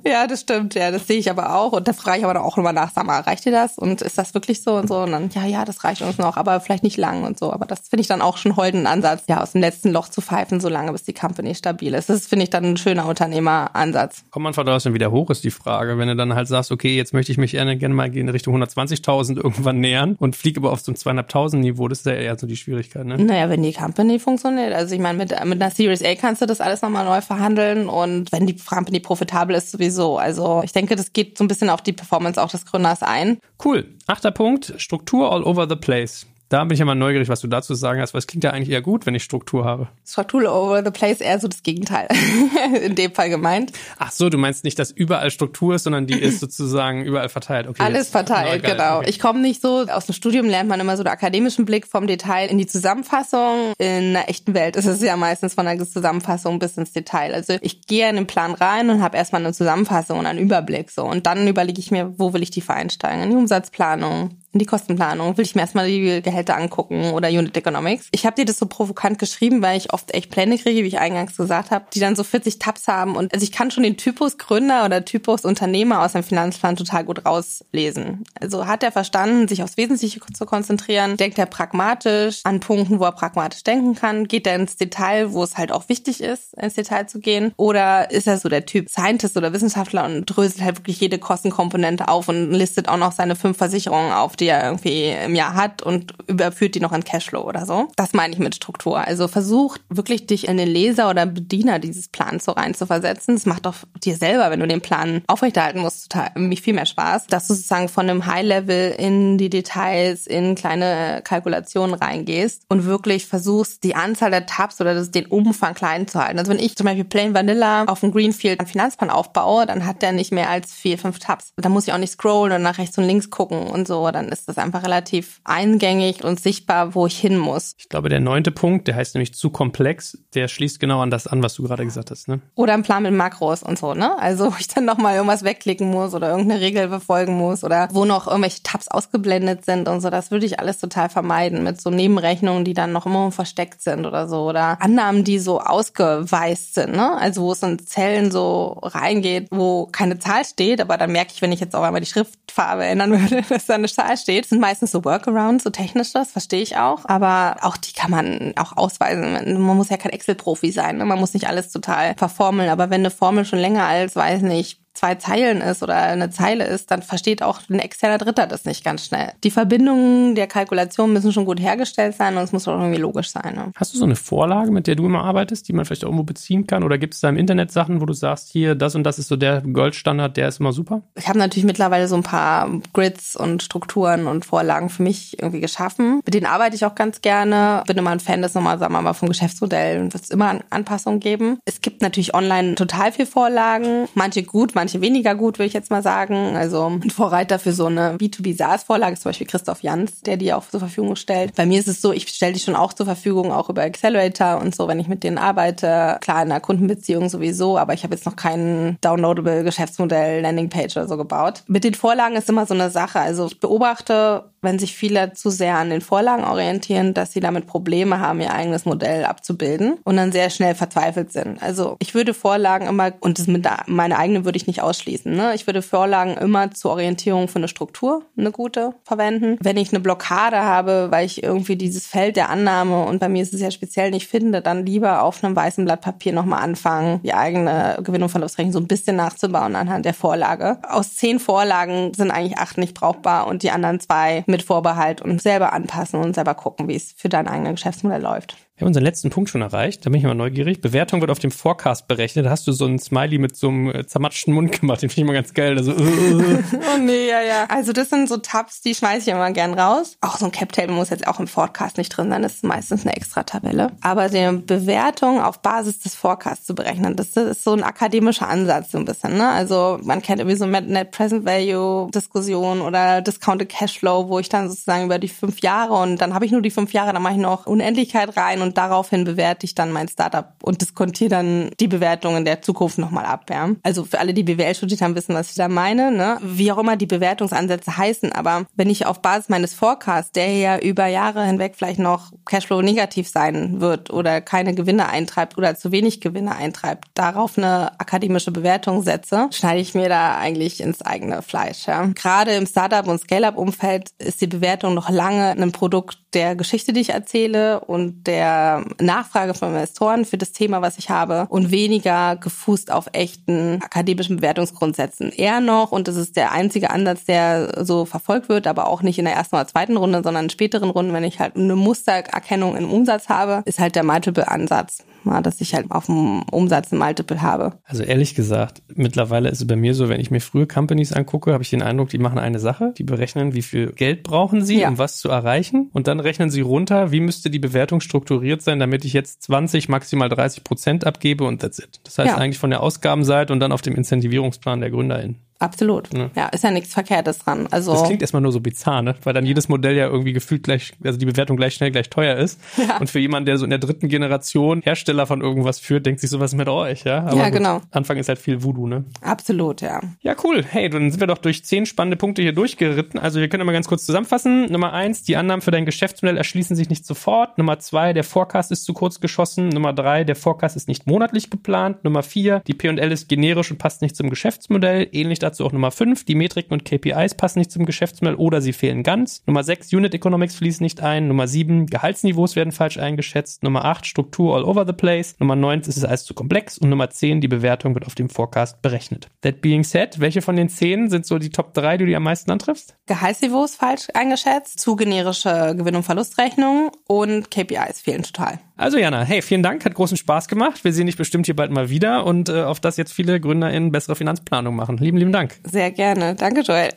Ja? 0.03 0.11
Ja, 0.11 0.18
das 0.27 0.41
stimmt, 0.41 0.75
ja, 0.75 0.91
das 0.91 1.08
sehe 1.08 1.17
ich 1.17 1.29
aber 1.29 1.55
auch. 1.55 1.73
Und 1.73 1.88
da 1.88 1.93
frage 1.93 2.19
ich 2.19 2.23
aber 2.23 2.34
dann 2.34 2.43
auch 2.43 2.58
nochmal 2.58 2.73
nach, 2.73 2.91
sag 2.93 3.05
mal, 3.05 3.19
reicht 3.21 3.45
dir 3.45 3.51
das? 3.51 3.77
Und 3.77 4.01
ist 4.01 4.17
das 4.17 4.34
wirklich 4.34 4.62
so 4.62 4.75
und 4.75 4.88
so? 4.88 4.99
Und 4.99 5.12
dann, 5.12 5.29
ja, 5.34 5.45
ja, 5.45 5.65
das 5.65 5.84
reicht 5.84 6.01
uns 6.01 6.17
noch, 6.17 6.38
aber 6.38 6.60
vielleicht 6.60 6.84
nicht 6.84 6.97
lang 6.97 7.23
und 7.23 7.39
so. 7.39 7.51
Aber 7.51 7.65
das 7.65 7.82
finde 7.89 8.01
ich 8.01 8.08
dann 8.08 8.21
auch 8.21 8.38
schon 8.38 8.55
holden 8.55 8.88
Ansatz, 8.88 9.23
ja, 9.27 9.41
aus 9.41 9.53
dem 9.53 9.62
letzten 9.62 9.91
Loch 9.91 10.10
zu 10.10 10.21
pfeifen, 10.21 10.60
solange 10.60 10.91
bis 10.91 11.03
die 11.03 11.13
Company 11.13 11.55
stabil 11.55 11.93
ist. 11.93 12.10
Das 12.10 12.27
finde 12.27 12.43
ich 12.43 12.49
dann 12.49 12.63
ein 12.65 12.77
schöner 12.77 13.05
Unternehmeransatz. 13.05 14.23
Kommt 14.32 14.43
man 14.43 14.53
von 14.53 14.65
da 14.65 14.75
aus 14.75 14.84
dann 14.84 14.93
wieder 14.93 15.12
hoch, 15.12 15.29
ist 15.29 15.43
die 15.43 15.51
Frage. 15.51 15.97
Wenn 15.97 16.08
du 16.08 16.15
dann 16.15 16.34
halt 16.34 16.47
sagst, 16.47 16.71
okay, 16.71 16.95
jetzt 16.95 17.13
möchte 17.13 17.32
ich 17.32 17.38
mich 17.38 17.51
gerne, 17.51 17.77
gerne 17.77 17.93
mal 17.93 18.15
in 18.15 18.29
Richtung 18.29 18.62
120.000 18.62 19.38
irgendwann 19.38 19.79
nähern 19.79 20.15
und 20.19 20.36
fliege 20.36 20.60
aber 20.60 20.71
auf 20.71 20.79
so 20.79 20.91
ein 20.91 20.95
2.500 20.95 21.58
Niveau, 21.58 21.88
das 21.88 21.99
ist 21.99 22.05
ja 22.05 22.13
eher 22.13 22.38
so 22.38 22.47
die 22.47 22.58
Schwierigkeit, 22.58 23.05
ne? 23.05 23.17
Naja, 23.17 23.49
wenn 23.49 23.62
die 23.62 23.73
Company 23.73 24.19
funktioniert. 24.19 24.73
Also 24.73 24.95
ich 24.95 25.01
meine, 25.01 25.17
mit, 25.17 25.32
mit 25.45 25.62
einer 25.62 25.71
Series 25.71 26.03
A 26.03 26.15
kannst 26.15 26.41
du 26.41 26.45
das 26.45 26.62
alles 26.62 26.82
nochmal 26.82 27.05
neu 27.05 27.21
verhandeln 27.21 27.89
und 27.89 28.32
wenn 28.32 28.47
die 28.47 28.55
Company 28.55 28.99
profitabel 28.99 29.55
ist, 29.55 29.71
sowieso. 29.71 30.08
Also 30.17 30.61
ich 30.63 30.71
denke, 30.71 30.95
das 30.95 31.13
geht 31.13 31.37
so 31.37 31.43
ein 31.43 31.47
bisschen 31.47 31.69
auf 31.69 31.81
die 31.81 31.93
Performance 31.93 32.41
auch 32.41 32.49
des 32.49 32.65
Gründers 32.65 33.03
ein. 33.03 33.39
Cool. 33.63 33.85
Achter 34.07 34.31
Punkt, 34.31 34.73
Struktur 34.77 35.31
all 35.31 35.43
over 35.43 35.67
the 35.67 35.75
place. 35.75 36.25
Da 36.49 36.63
bin 36.63 36.73
ich 36.73 36.79
ja 36.79 36.85
mal 36.85 36.95
neugierig, 36.95 37.29
was 37.29 37.41
du 37.41 37.47
dazu 37.47 37.75
sagen 37.75 38.01
hast, 38.01 38.15
weil 38.15 38.19
es 38.19 38.25
klingt 38.25 38.43
ja 38.43 38.49
eigentlich 38.49 38.71
eher 38.71 38.81
gut, 38.81 39.05
wenn 39.05 39.13
ich 39.13 39.23
Struktur 39.23 39.65
habe. 39.65 39.88
Struktur 40.03 40.51
over 40.51 40.83
the 40.83 40.89
place, 40.89 41.21
eher 41.21 41.39
so 41.39 41.47
das 41.47 41.62
Gegenteil. 41.62 42.07
In 42.83 42.95
dem 42.95 43.13
Fall 43.13 43.29
gemeint. 43.29 43.71
Ach 43.99 44.12
so, 44.12 44.29
du 44.29 44.39
meinst 44.39 44.63
nicht, 44.63 44.79
dass 44.79 44.89
überall 44.89 45.29
Struktur 45.29 45.75
ist, 45.75 45.83
sondern 45.83 46.07
die 46.07 46.19
ist 46.19 46.39
sozusagen 46.39 47.05
überall 47.05 47.29
verteilt. 47.29 47.67
Okay, 47.67 47.83
Alles 47.83 48.09
verteilt, 48.09 48.63
geil, 48.63 48.71
genau. 48.73 48.97
okay. 48.97 49.09
Ich 49.12 49.19
komme 49.19 49.41
nicht 49.41 49.62
so, 49.62 49.85
aus 49.88 50.07
dem 50.07 50.15
Studium 50.15 50.47
lernt 50.47 50.67
man 50.67 50.79
immer 50.79 50.97
so 50.97 51.03
den 51.03 51.12
akademischen 51.12 51.65
Blick 51.65 51.85
vom 51.85 52.07
Detail 52.07 52.47
in 52.47 52.57
die 52.57 52.65
Zusammenfassung. 52.65 53.73
In 53.77 54.13
der 54.13 54.27
echten 54.27 54.55
Welt 54.55 54.75
ist 54.75 54.88
es 54.88 55.03
ja 55.03 55.15
meistens 55.17 55.53
von 55.53 55.65
der 55.65 55.77
Zusammenfassung 55.88 56.57
bis 56.57 56.77
ins 56.77 56.93
Detail. 56.93 57.35
Also 57.35 57.57
ich 57.62 57.85
gehe 57.85 58.09
in 58.09 58.15
den 58.15 58.25
Plan 58.25 58.55
rein 58.55 58.89
und 58.89 59.03
habe 59.03 59.17
erstmal 59.17 59.45
eine 59.45 59.53
Zusammenfassung 59.53 60.17
und 60.17 60.25
einen 60.25 60.39
Überblick 60.39 60.89
so. 60.89 61.03
Und 61.03 61.27
dann 61.27 61.47
überlege 61.47 61.79
ich 61.79 61.91
mir, 61.91 62.12
wo 62.17 62.33
will 62.33 62.41
ich 62.41 62.49
tiefer 62.49 62.73
einsteigen? 62.73 63.21
In 63.21 63.29
die 63.29 63.35
Umsatzplanung, 63.35 64.39
in 64.51 64.59
die 64.59 64.65
Kostenplanung, 64.65 65.38
will 65.38 65.45
ich 65.45 65.55
mir 65.55 65.62
erstmal 65.62 65.88
die 65.88 66.21
Gehälter 66.21 66.57
angucken 66.57 67.12
oder 67.12 67.29
Unit 67.29 67.55
Economics. 67.55 68.07
Ich 68.12 68.25
habe 68.25 68.35
dir 68.35 68.45
das 68.45 68.57
so 68.57 68.65
provokant 68.65 69.19
geschrieben, 69.19 69.62
weil 69.62 69.77
ich 69.77 69.93
oft 69.93 70.13
echt 70.13 70.31
Pläne 70.31 70.57
kriege, 70.57 70.83
wie 70.83 70.88
ich 70.88 70.99
eingangs 70.99 71.38
gesagt 71.38 71.71
habe, 71.71 71.85
die 71.93 71.99
dann 71.99 72.15
so 72.15 72.23
40 72.23 72.57
Tabs 72.57 72.88
haben. 72.88 73.15
Und 73.15 73.33
also 73.33 73.43
ich 73.43 73.51
kann 73.51 73.69
schon 73.69 73.83
den 73.83 73.97
Typus 73.97 74.38
Gründer 74.38 74.85
oder 74.85 75.05
Typus 75.05 75.45
Unternehmer 75.45 76.01
aus 76.01 76.13
dem 76.13 76.23
Finanzplan 76.23 76.75
total 76.75 77.03
gut 77.03 77.25
rauslesen. 77.25 78.23
Also 78.39 78.65
hat 78.65 78.83
er 78.83 78.91
verstanden, 78.91 79.47
sich 79.47 79.62
aufs 79.62 79.77
Wesentliche 79.77 80.19
zu 80.33 80.45
konzentrieren, 80.45 81.17
denkt 81.17 81.38
er 81.38 81.45
pragmatisch 81.45 82.41
an 82.43 82.59
Punkten, 82.59 82.99
wo 82.99 83.03
er 83.03 83.12
pragmatisch 83.12 83.63
denken 83.63 83.93
kann, 83.93 84.27
geht 84.27 84.47
er 84.47 84.55
ins 84.55 84.77
Detail, 84.77 85.33
wo 85.33 85.43
es 85.43 85.57
halt 85.57 85.71
auch 85.71 85.89
wichtig 85.89 86.21
ist, 86.21 86.55
ins 86.55 86.73
Detail 86.73 87.07
zu 87.07 87.19
gehen, 87.19 87.53
oder 87.57 88.09
ist 88.09 88.27
er 88.27 88.38
so 88.38 88.49
der 88.49 88.65
Typ 88.65 88.89
Scientist 88.89 89.38
oder 89.38 89.53
Wissenschaftler 89.53 90.05
und 90.05 90.25
dröselt 90.25 90.63
halt 90.63 90.79
wirklich 90.79 90.99
jede 90.99 91.19
Kostenkomponente 91.19 92.07
auf 92.07 92.29
und 92.29 92.51
listet 92.51 92.89
auch 92.89 92.97
noch 92.97 93.12
seine 93.12 93.35
fünf 93.35 93.57
Versicherungen 93.57 94.12
auf, 94.12 94.35
die 94.39 94.47
er 94.47 94.63
irgendwie 94.65 95.10
im 95.10 95.36
Jahr 95.36 95.56
hat 95.56 95.82
und 95.82 96.13
überführt 96.28 96.75
die 96.75 96.80
noch 96.80 96.91
in 96.91 97.04
Cashflow 97.04 97.41
oder 97.41 97.65
so. 97.65 97.88
Das 97.95 98.13
meine 98.13 98.34
ich 98.34 98.39
mit 98.39 98.56
Struktur. 98.56 98.99
Also 98.99 99.28
versuch 99.28 99.78
wirklich 99.89 100.28
dich 100.28 100.47
in 100.47 100.58
den 100.58 100.67
Leser 100.67 101.10
oder 101.10 101.25
Bediener 101.25 101.80
dieses 101.80 102.08
Plans 102.08 102.45
so 102.45 102.52
rein 102.52 102.73
zu 102.73 102.86
versetzen. 102.86 103.36
Das 103.36 103.45
macht 103.45 103.65
doch 103.65 103.75
dir 104.04 104.15
selber, 104.15 104.52
wenn 104.52 104.60
du 104.60 104.67
den 104.67 104.82
Plan 104.82 105.23
aufrechterhalten 105.28 105.82
musst, 105.82 106.12
total 106.12 106.32
mich 106.36 106.62
viel 106.62 106.73
mehr 106.73 106.86
Spaß, 106.86 107.28
dass 107.28 107.47
du 107.47 107.54
sozusagen 107.54 107.89
von 107.89 108.10
einem 108.10 108.25
High-Level 108.25 108.95
in 108.97 109.38
die 109.38 109.49
Details, 109.49 110.28
in 110.28 110.56
kleine 110.56 111.21
Kalkulationen 111.23 111.95
reingehst 111.95 112.63
und 112.69 112.86
wirklich 112.86 113.25
versuchst, 113.25 113.84
die 113.84 113.95
Anzahl 113.95 114.32
der 114.32 114.45
Tabs 114.45 114.80
oder 114.82 114.93
das, 114.93 115.12
den 115.12 115.25
Umfang 115.25 115.73
klein 115.73 116.08
zu 116.08 116.23
halten. 116.23 116.39
Also 116.39 116.52
wenn 116.52 116.60
ich 116.60 116.75
zum 116.75 116.86
Beispiel 116.86 117.04
Plain 117.04 117.34
Vanilla 117.34 117.86
auf 117.86 117.99
dem 117.99 118.12
Greenfield 118.12 118.60
einen 118.60 118.67
Finanzplan 118.67 119.10
aufbaue, 119.10 119.65
dann 119.65 119.86
hat 119.86 120.02
der 120.02 120.12
nicht 120.12 120.32
mehr 120.32 120.49
als 120.49 120.73
vier, 120.73 120.97
fünf 120.97 121.19
Tabs. 121.19 121.54
Da 121.58 121.69
muss 121.69 121.88
ich 121.88 121.93
auch 121.93 121.97
nicht 121.97 122.13
scrollen 122.13 122.56
und 122.56 122.63
nach 122.63 122.78
rechts 122.78 122.97
und 122.97 123.06
links 123.06 123.30
gucken 123.30 123.67
und 123.67 123.88
so. 123.88 124.10
Dann 124.12 124.28
ist 124.29 124.47
das 124.47 124.57
einfach 124.57 124.83
relativ 124.83 125.41
eingängig 125.43 126.23
und 126.23 126.39
sichtbar, 126.39 126.95
wo 126.95 127.07
ich 127.07 127.17
hin 127.17 127.37
muss. 127.37 127.75
Ich 127.77 127.89
glaube, 127.89 128.09
der 128.09 128.19
neunte 128.19 128.51
Punkt, 128.51 128.87
der 128.87 128.95
heißt 128.95 129.15
nämlich 129.15 129.33
zu 129.33 129.49
komplex, 129.49 130.17
der 130.33 130.47
schließt 130.47 130.79
genau 130.79 131.01
an 131.01 131.11
das 131.11 131.27
an, 131.27 131.43
was 131.43 131.55
du 131.55 131.63
gerade 131.63 131.85
gesagt 131.85 132.11
hast. 132.11 132.27
Ne? 132.27 132.41
Oder 132.55 132.73
ein 132.73 132.83
Plan 132.83 133.03
mit 133.03 133.13
Makros 133.13 133.63
und 133.63 133.77
so, 133.77 133.93
ne? 133.93 134.17
Also 134.19 134.51
wo 134.51 134.55
ich 134.59 134.67
dann 134.67 134.85
nochmal 134.85 135.15
irgendwas 135.15 135.43
wegklicken 135.43 135.89
muss 135.89 136.13
oder 136.13 136.29
irgendeine 136.29 136.61
Regel 136.61 136.87
befolgen 136.87 137.35
muss 137.35 137.63
oder 137.63 137.89
wo 137.91 138.05
noch 138.05 138.27
irgendwelche 138.27 138.63
Tabs 138.63 138.87
ausgeblendet 138.87 139.65
sind 139.65 139.87
und 139.87 140.01
so. 140.01 140.09
Das 140.09 140.31
würde 140.31 140.45
ich 140.45 140.59
alles 140.59 140.79
total 140.79 141.09
vermeiden 141.09 141.63
mit 141.63 141.81
so 141.81 141.89
Nebenrechnungen, 141.89 142.65
die 142.65 142.73
dann 142.73 142.91
noch 142.91 143.05
immer 143.05 143.31
versteckt 143.31 143.81
sind 143.81 144.05
oder 144.05 144.27
so. 144.27 144.43
Oder 144.49 144.81
Annahmen, 144.81 145.23
die 145.23 145.39
so 145.39 145.59
ausgeweist 145.59 146.75
sind, 146.75 146.95
ne? 146.95 147.17
Also 147.17 147.43
wo 147.43 147.51
es 147.51 147.63
in 147.63 147.79
Zellen 147.79 148.31
so 148.31 148.79
reingeht, 148.81 149.47
wo 149.51 149.87
keine 149.87 150.19
Zahl 150.19 150.45
steht, 150.45 150.81
aber 150.81 150.97
dann 150.97 151.11
merke 151.11 151.31
ich, 151.33 151.41
wenn 151.41 151.51
ich 151.51 151.59
jetzt 151.59 151.75
auch 151.75 151.83
einmal 151.83 152.01
die 152.01 152.07
Schriftfarbe 152.07 152.85
ändern 152.85 153.11
würde, 153.19 153.43
dass 153.47 153.65
da 153.65 153.75
eine 153.75 153.87
Zahl 153.87 154.17
steht. 154.21 154.45
Sind 154.47 154.60
meistens 154.60 154.91
so 154.91 155.03
Workarounds, 155.03 155.63
so 155.63 155.69
technisch 155.69 156.13
das, 156.13 156.32
verstehe 156.32 156.62
ich 156.62 156.77
auch. 156.77 157.05
Aber 157.05 157.58
auch 157.62 157.77
die 157.77 157.93
kann 157.93 158.12
man 158.12 158.53
auch 158.58 158.77
ausweisen. 158.77 159.62
Man 159.62 159.77
muss 159.77 159.89
ja 159.89 159.97
kein 159.97 160.12
Excel-Profi 160.12 160.71
sein. 160.71 160.97
Ne? 160.97 161.05
Man 161.05 161.19
muss 161.19 161.34
nicht 161.34 161.47
alles 161.47 161.71
total 161.71 162.15
verformeln. 162.15 162.69
Aber 162.69 162.89
wenn 162.89 163.01
eine 163.01 163.12
Formel 163.12 163.45
schon 163.45 163.60
länger 163.60 163.86
als, 163.86 164.15
weiß 164.15 164.41
nicht, 164.41 164.79
zwei 164.99 165.15
Zeilen 165.15 165.62
ist 165.62 165.81
oder 165.81 165.95
eine 165.95 166.29
Zeile 166.29 166.65
ist, 166.65 166.91
dann 166.91 167.01
versteht 167.01 167.41
auch 167.41 167.62
ein 167.69 167.79
externer 167.79 168.17
Dritter 168.17 168.47
das 168.47 168.65
nicht 168.65 168.83
ganz 168.83 169.05
schnell. 169.05 169.31
Die 169.45 169.51
Verbindungen 169.51 170.35
der 170.35 170.47
Kalkulation 170.47 171.13
müssen 171.13 171.31
schon 171.31 171.45
gut 171.45 171.62
hergestellt 171.62 172.15
sein 172.15 172.35
und 172.35 172.43
es 172.43 172.51
muss 172.51 172.67
auch 172.67 172.77
irgendwie 172.77 172.99
logisch 172.99 173.31
sein. 173.31 173.55
Ne? 173.55 173.71
Hast 173.75 173.93
du 173.93 173.97
so 173.97 174.03
eine 174.03 174.17
Vorlage, 174.17 174.71
mit 174.71 174.88
der 174.88 174.95
du 174.95 175.05
immer 175.05 175.23
arbeitest, 175.23 175.67
die 175.67 175.73
man 175.73 175.85
vielleicht 175.85 176.03
auch 176.03 176.09
irgendwo 176.09 176.23
beziehen 176.23 176.67
kann? 176.67 176.83
Oder 176.83 176.97
gibt 176.97 177.13
es 177.13 177.21
da 177.21 177.29
im 177.29 177.38
Internet 177.38 177.71
Sachen, 177.71 178.01
wo 178.01 178.05
du 178.05 178.13
sagst, 178.13 178.49
hier, 178.51 178.75
das 178.75 178.95
und 178.95 179.03
das 179.03 179.19
ist 179.19 179.29
so 179.29 179.38
der 179.38 179.62
Goldstandard, 179.62 180.35
der 180.35 180.49
ist 180.49 180.59
immer 180.59 180.73
super? 180.73 181.01
Ich 181.15 181.29
habe 181.29 181.39
natürlich 181.39 181.65
mittlerweile 181.65 182.09
so 182.09 182.15
ein 182.15 182.23
paar 182.23 182.69
Grids 182.91 183.38
und 183.38 183.63
Strukturen 183.63 184.27
und 184.27 184.45
Vorlagen 184.45 184.89
für 184.89 185.03
mich 185.03 185.41
irgendwie 185.41 185.62
geschaffen. 185.62 186.21
Mit 186.25 186.33
denen 186.33 186.45
arbeite 186.45 186.75
ich 186.75 186.83
auch 186.85 186.95
ganz 186.95 187.21
gerne. 187.21 187.83
Bin 187.88 187.97
immer 187.97 188.12
ein 188.12 188.19
Fan 188.19 188.41
des 188.41 188.53
nochmal, 188.53 188.79
sagen 188.79 188.93
wir 188.93 189.01
mal, 189.01 189.13
vom 189.13 189.29
Geschäftsmodell. 189.29 190.12
Wird 190.12 190.23
es 190.23 190.29
immer 190.29 190.59
Anpassungen 190.69 191.21
geben. 191.21 191.59
Es 191.63 191.79
gibt 191.79 192.01
natürlich 192.01 192.33
online 192.33 192.75
total 192.75 193.13
viel 193.13 193.25
Vorlagen. 193.25 194.09
Manche 194.13 194.43
gut, 194.43 194.75
manche 194.75 194.88
weniger 194.93 195.36
gut, 195.36 195.60
würde 195.60 195.67
ich 195.67 195.73
jetzt 195.73 195.91
mal 195.91 196.04
sagen. 196.04 196.56
Also 196.56 196.88
ein 196.88 197.10
Vorreiter 197.10 197.60
für 197.60 197.73
so 197.73 197.86
eine 197.86 198.15
B2B 198.17 198.56
SaaS-Vorlage 198.56 199.13
ist 199.13 199.23
zum 199.23 199.30
Beispiel 199.30 199.47
Christoph 199.47 199.82
Jans, 199.84 200.21
der 200.21 200.38
die 200.38 200.54
auch 200.54 200.67
zur 200.67 200.80
Verfügung 200.80 201.15
stellt. 201.15 201.56
Bei 201.56 201.65
mir 201.65 201.80
ist 201.80 201.88
es 201.88 202.02
so, 202.02 202.12
ich 202.12 202.28
stelle 202.28 202.54
die 202.54 202.60
schon 202.60 202.75
auch 202.75 202.93
zur 202.93 203.06
Verfügung, 203.06 203.52
auch 203.52 203.69
über 203.69 203.84
Accelerator 203.84 204.60
und 204.62 204.75
so, 204.75 204.88
wenn 204.88 204.99
ich 204.99 205.08
mit 205.08 205.23
denen 205.23 205.38
arbeite. 205.38 206.17
Klar, 206.21 206.43
in 206.43 206.52
einer 206.52 206.60
Kundenbeziehung 206.60 207.30
sowieso, 207.30 207.78
aber 207.78 207.93
ich 207.93 208.04
habe 208.04 208.15
jetzt 208.15 208.25
noch 208.25 208.36
kein 208.36 208.97
downloadable 209.02 209.63
Geschäftsmodell, 209.63 210.41
Landingpage 210.41 210.97
oder 210.97 211.08
so 211.08 211.17
gebaut. 211.17 211.63
Mit 211.67 211.84
den 211.84 211.93
Vorlagen 211.93 212.36
ist 212.36 212.49
immer 212.49 212.65
so 212.65 212.73
eine 212.73 212.89
Sache. 212.89 213.19
Also 213.19 213.47
ich 213.47 213.60
beobachte, 213.60 214.45
wenn 214.61 214.79
sich 214.79 214.95
viele 214.95 215.33
zu 215.33 215.49
sehr 215.49 215.77
an 215.77 215.89
den 215.89 216.01
Vorlagen 216.01 216.43
orientieren, 216.43 217.13
dass 217.13 217.31
sie 217.31 217.39
damit 217.39 217.67
Probleme 217.67 218.19
haben, 218.19 218.41
ihr 218.41 218.53
eigenes 218.53 218.85
Modell 218.85 219.25
abzubilden 219.25 219.97
und 220.03 220.17
dann 220.17 220.31
sehr 220.31 220.49
schnell 220.49 220.75
verzweifelt 220.75 221.31
sind. 221.31 221.61
Also 221.61 221.95
ich 221.99 222.13
würde 222.13 222.33
Vorlagen 222.33 222.87
immer, 222.87 223.11
und 223.19 223.39
das 223.39 223.47
mit 223.47 223.67
meine 223.87 224.17
eigene 224.17 224.45
würde 224.45 224.57
ich 224.57 224.67
nicht 224.67 224.81
ausschließen, 224.81 225.35
ne? 225.35 225.53
ich 225.55 225.67
würde 225.67 225.81
Vorlagen 225.81 226.37
immer 226.37 226.71
zur 226.71 226.91
Orientierung 226.91 227.47
für 227.47 227.57
eine 227.57 227.67
Struktur, 227.67 228.23
eine 228.37 228.51
gute, 228.51 228.93
verwenden. 229.03 229.57
Wenn 229.61 229.77
ich 229.77 229.91
eine 229.91 229.99
Blockade 229.99 230.63
habe, 230.63 231.07
weil 231.09 231.25
ich 231.25 231.43
irgendwie 231.43 231.75
dieses 231.75 232.07
Feld 232.07 232.35
der 232.35 232.49
Annahme, 232.49 233.03
und 233.05 233.19
bei 233.19 233.29
mir 233.29 233.43
ist 233.43 233.53
es 233.53 233.61
ja 233.61 233.71
speziell 233.71 234.11
nicht 234.11 234.27
finde, 234.27 234.61
dann 234.61 234.85
lieber 234.85 235.23
auf 235.23 235.43
einem 235.43 235.55
weißen 235.55 235.85
Blatt 235.85 236.01
Papier 236.01 236.33
nochmal 236.33 236.61
anfangen, 236.61 237.21
die 237.23 237.33
eigene 237.33 237.99
Gewinn- 238.03 238.23
und 238.23 238.29
Verlustrechnung 238.29 238.73
so 238.73 238.79
ein 238.79 238.87
bisschen 238.87 239.15
nachzubauen 239.15 239.75
anhand 239.75 240.05
der 240.05 240.13
Vorlage. 240.13 240.77
Aus 240.87 241.15
zehn 241.15 241.39
Vorlagen 241.39 242.13
sind 242.13 242.31
eigentlich 242.31 242.57
acht 242.57 242.77
nicht 242.77 242.93
brauchbar 242.93 243.47
und 243.47 243.63
die 243.63 243.71
anderen 243.71 243.99
zwei 243.99 244.43
mit 244.49 244.63
Vorbehalt 244.63 245.21
und 245.21 245.41
selber 245.41 245.73
anpassen 245.73 246.19
und 246.19 246.35
selber 246.35 246.55
gucken, 246.55 246.88
wie 246.88 246.95
es 246.95 247.13
für 247.13 247.29
dein 247.29 247.47
eigenes 247.47 247.75
Geschäftsmodell 247.75 248.21
läuft. 248.21 248.57
Wir 248.79 248.85
haben 248.85 248.91
unseren 248.91 249.03
letzten 249.03 249.29
Punkt 249.29 249.49
schon 249.49 249.61
erreicht. 249.61 250.05
Da 250.05 250.09
bin 250.09 250.19
ich 250.19 250.25
mal 250.25 250.33
neugierig. 250.33 250.79
Bewertung 250.79 251.19
wird 251.19 251.29
auf 251.29 251.39
dem 251.39 251.51
Forecast 251.51 252.07
berechnet. 252.07 252.45
Da 252.45 252.49
hast 252.49 252.65
du 252.65 252.71
so 252.71 252.85
einen 252.85 252.97
Smiley 252.97 253.37
mit 253.37 253.57
so 253.57 253.67
einem 253.67 253.93
äh, 253.93 254.07
zermatschten 254.07 254.53
Mund 254.53 254.71
gemacht. 254.79 255.01
Den 255.01 255.09
finde 255.09 255.19
ich 255.19 255.23
immer 255.25 255.33
ganz 255.33 255.53
geil. 255.53 255.77
Also, 255.77 255.91
äh, 255.91 255.95
Oh 256.95 256.97
nee, 256.97 257.27
ja, 257.27 257.41
ja. 257.41 257.65
Also 257.67 257.91
das 257.91 258.09
sind 258.09 258.29
so 258.29 258.37
Tabs, 258.37 258.79
die 258.79 258.95
schmeiße 258.95 259.29
ich 259.29 259.35
immer 259.35 259.51
gern 259.51 259.73
raus. 259.73 260.15
Auch 260.21 260.37
so 260.37 260.45
ein 260.45 260.53
Cap-Table 260.53 260.95
muss 260.95 261.09
jetzt 261.09 261.27
auch 261.27 261.41
im 261.41 261.47
Forecast 261.47 261.97
nicht 261.97 262.07
drin 262.07 262.29
sein. 262.29 262.41
Das 262.41 262.53
ist 262.53 262.63
meistens 262.63 263.05
eine 263.05 263.17
extra 263.17 263.43
Tabelle. 263.43 263.91
Aber 263.99 264.29
die 264.29 264.61
Bewertung 264.65 265.41
auf 265.41 265.61
Basis 265.61 265.99
des 265.99 266.15
Forecasts 266.15 266.65
zu 266.65 266.73
berechnen, 266.73 267.17
das 267.17 267.35
ist 267.35 267.65
so 267.65 267.73
ein 267.73 267.83
akademischer 267.83 268.47
Ansatz 268.47 268.91
so 268.91 268.97
ein 268.97 269.03
bisschen. 269.03 269.35
Ne? 269.35 269.49
Also 269.49 269.99
man 270.03 270.21
kennt 270.21 270.39
irgendwie 270.39 270.55
so 270.55 270.65
Net 270.65 271.11
Present 271.11 271.45
Value 271.45 272.09
Diskussion 272.11 272.79
oder 272.79 273.19
Discounted 273.19 273.67
Cashflow, 273.67 274.29
wo 274.29 274.39
ich 274.39 274.47
dann 274.47 274.69
sozusagen 274.69 275.03
über 275.03 275.19
die 275.19 275.27
fünf 275.27 275.59
Jahre 275.59 275.95
und 275.95 276.21
dann 276.21 276.33
habe 276.33 276.45
ich 276.45 276.53
nur 276.53 276.61
die 276.61 276.71
fünf 276.71 276.93
Jahre, 276.93 277.11
dann 277.11 277.21
mache 277.21 277.33
ich 277.33 277.39
noch 277.39 277.67
Unendlichkeit 277.67 278.37
rein 278.37 278.61
und 278.61 278.68
daraufhin 278.77 279.23
bewerte 279.23 279.65
ich 279.65 279.75
dann 279.75 279.91
mein 279.91 280.08
Startup 280.08 280.53
und 280.62 280.82
diskontiere 280.82 281.29
dann 281.29 281.71
die 281.79 281.88
Bewertung 281.88 282.38
in 282.38 282.45
der 282.45 282.62
Zukunft 282.62 282.97
nochmal 282.97 283.25
ab. 283.25 283.45
Ja? 283.49 283.69
Also 283.84 284.05
für 284.05 284.19
alle, 284.19 284.34
die 284.34 284.43
BWL 284.43 284.75
studiert 284.75 285.01
haben, 285.01 285.15
wissen, 285.15 285.36
was 285.36 285.49
ich 285.49 285.55
da 285.55 285.67
meine. 285.67 286.12
Ne? 286.12 286.38
Wie 286.41 286.71
auch 286.71 286.77
immer 286.77 286.97
die 286.97 287.05
Bewertungsansätze 287.05 287.97
heißen, 287.97 288.32
aber 288.32 288.65
wenn 288.75 288.89
ich 288.89 289.05
auf 289.05 289.21
Basis 289.21 289.49
meines 289.49 289.73
Forecasts, 289.73 290.32
der 290.32 290.55
ja 290.55 290.79
über 290.79 291.08
Jahre 291.08 291.45
hinweg 291.45 291.75
vielleicht 291.77 291.99
noch 291.99 292.32
Cashflow 292.45 292.82
negativ 292.82 293.27
sein 293.27 293.82
wird 293.82 294.12
oder 294.12 294.41
keine 294.41 294.73
Gewinne 294.73 295.10
eintreibt 295.10 295.58
oder 295.58 295.75
zu 295.75 295.91
wenig 295.91 296.21
Gewinne 296.21 296.55
eintreibt, 296.55 297.05
darauf 297.13 297.58
eine 297.58 297.99
akademische 297.99 298.51
Bewertung 298.51 299.03
setze, 299.03 299.47
schneide 299.51 299.79
ich 299.79 299.95
mir 299.95 300.10
da 300.10 300.38
eigentlich 300.38 300.82
ins 300.82 301.01
eigene 301.01 301.41
Fleisch. 301.41 301.88
Ja? 301.88 302.05
Gerade 302.15 302.53
im 302.53 302.65
Startup- 302.65 303.08
und 303.08 303.21
Scale-up-Umfeld 303.21 304.12
ist 304.17 304.41
die 304.41 304.47
Bewertung 304.47 304.93
noch 304.93 305.10
lange 305.10 305.51
ein 305.51 305.71
Produkt 305.71 306.17
der 306.34 306.55
Geschichte, 306.55 306.93
die 306.93 307.01
ich 307.01 307.10
erzähle 307.10 307.79
und 307.82 308.27
der 308.27 308.58
Nachfrage 308.99 309.53
von 309.53 309.69
Investoren 309.69 310.25
für 310.25 310.37
das 310.37 310.51
Thema, 310.51 310.81
was 310.81 310.97
ich 310.97 311.09
habe 311.09 311.47
und 311.49 311.71
weniger 311.71 312.35
gefußt 312.35 312.91
auf 312.91 313.07
echten 313.13 313.79
akademischen 313.83 314.37
Bewertungsgrundsätzen. 314.37 315.31
Eher 315.31 315.59
noch, 315.61 315.91
und 315.91 316.07
das 316.07 316.15
ist 316.15 316.35
der 316.35 316.51
einzige 316.51 316.89
Ansatz, 316.89 317.25
der 317.25 317.85
so 317.85 318.05
verfolgt 318.05 318.49
wird, 318.49 318.67
aber 318.67 318.87
auch 318.87 319.01
nicht 319.01 319.19
in 319.19 319.25
der 319.25 319.35
ersten 319.35 319.55
oder 319.55 319.67
zweiten 319.67 319.97
Runde, 319.97 320.21
sondern 320.23 320.45
in 320.45 320.49
späteren 320.49 320.89
Runden, 320.89 321.13
wenn 321.13 321.23
ich 321.23 321.39
halt 321.39 321.55
eine 321.55 321.75
Mustererkennung 321.75 322.75
im 322.75 322.91
Umsatz 322.91 323.29
habe, 323.29 323.61
ist 323.65 323.79
halt 323.79 323.95
der 323.95 324.03
Multiple-Ansatz. 324.03 325.03
Erstmal, 325.29 325.43
dass 325.43 325.61
ich 325.61 325.73
halt 325.73 325.91
auf 325.91 326.07
dem 326.07 326.43
Umsatz 326.51 326.91
ein 326.91 326.97
Multiple 326.97 327.41
habe. 327.41 327.73
Also 327.83 328.03
ehrlich 328.03 328.35
gesagt, 328.35 328.81
mittlerweile 328.95 329.49
ist 329.49 329.61
es 329.61 329.67
bei 329.67 329.75
mir 329.75 329.93
so, 329.93 330.09
wenn 330.09 330.19
ich 330.19 330.31
mir 330.31 330.41
frühe 330.41 330.67
Companies 330.67 331.13
angucke, 331.13 331.53
habe 331.53 331.63
ich 331.63 331.69
den 331.69 331.81
Eindruck, 331.81 332.09
die 332.09 332.17
machen 332.17 332.39
eine 332.39 332.59
Sache, 332.59 332.93
die 332.97 333.03
berechnen, 333.03 333.53
wie 333.53 333.61
viel 333.61 333.91
Geld 333.91 334.23
brauchen 334.23 334.63
sie, 334.63 334.79
ja. 334.79 334.89
um 334.89 334.97
was 334.97 335.17
zu 335.17 335.29
erreichen 335.29 335.89
und 335.93 336.07
dann 336.07 336.19
rechnen 336.19 336.49
sie 336.49 336.61
runter, 336.61 337.11
wie 337.11 337.19
müsste 337.19 337.49
die 337.49 337.59
Bewertung 337.59 338.01
strukturiert 338.01 338.61
sein, 338.61 338.79
damit 338.79 339.05
ich 339.05 339.13
jetzt 339.13 339.43
20, 339.43 339.89
maximal 339.89 340.29
30 340.29 340.63
Prozent 340.63 341.05
abgebe 341.05 341.43
und 341.43 341.61
that's 341.61 341.79
it. 341.79 341.99
Das 342.03 342.17
heißt 342.17 342.31
ja. 342.31 342.37
eigentlich 342.37 342.59
von 342.59 342.69
der 342.69 342.81
Ausgabenseite 342.81 343.53
und 343.53 343.59
dann 343.59 343.71
auf 343.71 343.81
dem 343.81 343.95
Incentivierungsplan 343.95 344.81
der 344.81 344.89
GründerInnen. 344.89 345.37
Absolut. 345.59 346.13
Ja. 346.13 346.29
ja, 346.35 346.47
ist 346.47 346.63
ja 346.63 346.71
nichts 346.71 346.93
Verkehrtes 346.93 347.39
dran. 347.39 347.67
Also 347.69 347.91
das 347.91 348.05
klingt 348.05 348.21
erstmal 348.21 348.41
nur 348.41 348.53
so 348.53 348.61
bizarr, 348.61 349.01
ne? 349.01 349.15
Weil 349.23 349.33
dann 349.33 349.45
jedes 349.45 349.67
Modell 349.67 349.95
ja 349.95 350.07
irgendwie 350.07 350.31
gefühlt 350.31 350.63
gleich, 350.63 350.93
also 351.03 351.19
die 351.19 351.25
Bewertung 351.25 351.57
gleich 351.57 351.73
schnell 351.73 351.91
gleich 351.91 352.09
teuer 352.09 352.37
ist. 352.37 352.61
Ja. 352.77 352.97
Und 352.97 353.09
für 353.09 353.19
jemanden, 353.19 353.45
der 353.45 353.57
so 353.57 353.65
in 353.65 353.69
der 353.69 353.79
dritten 353.79 354.07
Generation 354.07 354.81
Hersteller 354.81 355.27
von 355.27 355.41
irgendwas 355.41 355.79
führt, 355.79 356.05
denkt 356.05 356.21
sich 356.21 356.29
sowas 356.29 356.55
mit 356.55 356.69
euch, 356.69 357.03
ja? 357.03 357.25
Aber 357.25 357.35
ja, 357.35 357.49
genau. 357.49 357.79
Gut, 357.79 357.87
Anfang 357.91 358.17
ist 358.17 358.29
halt 358.29 358.39
viel 358.39 358.63
Voodoo, 358.63 358.87
ne? 358.87 359.03
Absolut, 359.21 359.81
ja. 359.81 359.99
Ja, 360.21 360.33
cool. 360.45 360.63
Hey, 360.63 360.89
dann 360.89 361.11
sind 361.11 361.19
wir 361.19 361.27
doch 361.27 361.37
durch 361.37 361.65
zehn 361.65 361.85
spannende 361.85 362.15
Punkte 362.15 362.41
hier 362.41 362.53
durchgeritten. 362.53 363.19
Also 363.19 363.41
wir 363.41 363.49
können 363.49 363.65
mal 363.65 363.73
ganz 363.73 363.87
kurz 363.87 364.05
zusammenfassen. 364.05 364.71
Nummer 364.71 364.93
eins, 364.93 365.23
die 365.23 365.35
Annahmen 365.35 365.61
für 365.61 365.71
dein 365.71 365.85
Geschäftsmodell 365.85 366.37
erschließen 366.37 366.75
sich 366.77 366.89
nicht 366.89 367.05
sofort. 367.05 367.57
Nummer 367.57 367.79
zwei, 367.79 368.13
der 368.13 368.23
Forecast 368.23 368.71
ist 368.71 368.85
zu 368.85 368.93
kurz 368.93 369.19
geschossen. 369.19 369.67
Nummer 369.69 369.91
drei, 369.91 370.23
der 370.23 370.37
Forecast 370.37 370.77
ist 370.77 370.87
nicht 370.87 371.05
monatlich 371.05 371.49
geplant. 371.49 372.05
Nummer 372.05 372.23
vier, 372.23 372.61
die 372.65 372.73
P&L 372.73 373.11
ist 373.11 373.27
generisch 373.27 373.71
und 373.71 373.77
passt 373.77 374.01
nicht 374.01 374.15
zum 374.15 374.29
Geschäftsmodell. 374.29 375.07
Ähnlich 375.11 375.39
dazu 375.49 375.65
auch 375.65 375.71
Nummer 375.71 375.91
fünf, 375.91 376.23
die 376.23 376.35
Metriken 376.35 376.73
und 376.73 376.85
KPIs 376.85 377.35
passen 377.35 377.59
nicht 377.59 377.71
zum 377.71 377.85
Geschäftsmodell 377.85 378.35
oder 378.35 378.62
sie 378.62 378.73
fehlen 378.73 379.03
ganz. 379.03 379.43
Nummer 379.45 379.63
6, 379.63 379.91
Unit 379.93 380.13
Economics 380.13 380.55
fließen 380.55 380.83
nicht 380.83 381.01
ein. 381.01 381.27
Nummer 381.27 381.47
7, 381.47 381.88
Gehaltsniveaus 381.88 382.55
werden 382.55 382.71
falsch 382.71 382.97
eingeschätzt. 382.97 383.63
Nummer 383.63 383.85
8, 383.85 384.05
Struktur 384.05 384.55
all 384.55 384.63
over 384.63 384.85
the 384.85 384.93
place. 384.93 385.35
Nummer 385.39 385.55
9, 385.55 385.81
ist 385.81 385.97
es 385.97 386.03
alles 386.05 386.23
zu 386.23 386.33
komplex. 386.33 386.77
Und 386.77 386.89
Nummer 386.89 387.09
10, 387.09 387.41
die 387.41 387.47
Bewertung 387.47 387.95
wird 387.95 388.05
auf 388.05 388.15
dem 388.15 388.29
Forecast 388.29 388.81
berechnet. 388.81 389.29
That 389.41 389.62
being 389.62 389.83
said, 389.83 390.19
welche 390.19 390.41
von 390.41 390.55
den 390.55 390.69
10 390.69 391.09
sind 391.09 391.25
so 391.25 391.39
die 391.39 391.49
Top 391.49 391.73
3, 391.73 391.97
die 391.97 392.05
du 392.05 392.15
am 392.15 392.23
meisten 392.23 392.51
antriffst? 392.51 392.95
Gehaltsniveaus 393.07 393.75
falsch 393.75 394.07
eingeschätzt, 394.13 394.79
zu 394.79 394.95
generische 394.95 395.75
Gewinn- 395.75 395.95
und 395.95 396.03
Verlustrechnung 396.03 396.91
und 397.07 397.51
KPIs 397.51 398.01
fehlen 398.01 398.23
total. 398.23 398.59
Also 398.79 398.97
Jana, 398.97 399.23
hey, 399.23 399.41
vielen 399.41 399.61
Dank, 399.61 399.83
hat 399.83 399.93
großen 399.93 400.15
Spaß 400.15 400.47
gemacht. 400.47 400.85
Wir 400.85 400.93
sehen 400.93 401.07
dich 401.07 401.17
bestimmt 401.17 401.45
hier 401.45 401.55
bald 401.55 401.69
mal 401.69 401.89
wieder 401.89 402.25
und 402.25 402.47
äh, 402.47 402.63
auf 402.63 402.79
das 402.79 402.95
jetzt 402.95 403.11
viele 403.11 403.41
GründerInnen 403.41 403.91
bessere 403.91 404.15
Finanzplanung 404.15 404.73
machen. 404.73 404.97
Lieben, 404.97 405.17
lieben 405.17 405.33
Dank. 405.33 405.55
Sehr 405.69 405.91
gerne. 405.91 406.33
Danke, 406.35 406.61
Joel. 406.61 406.91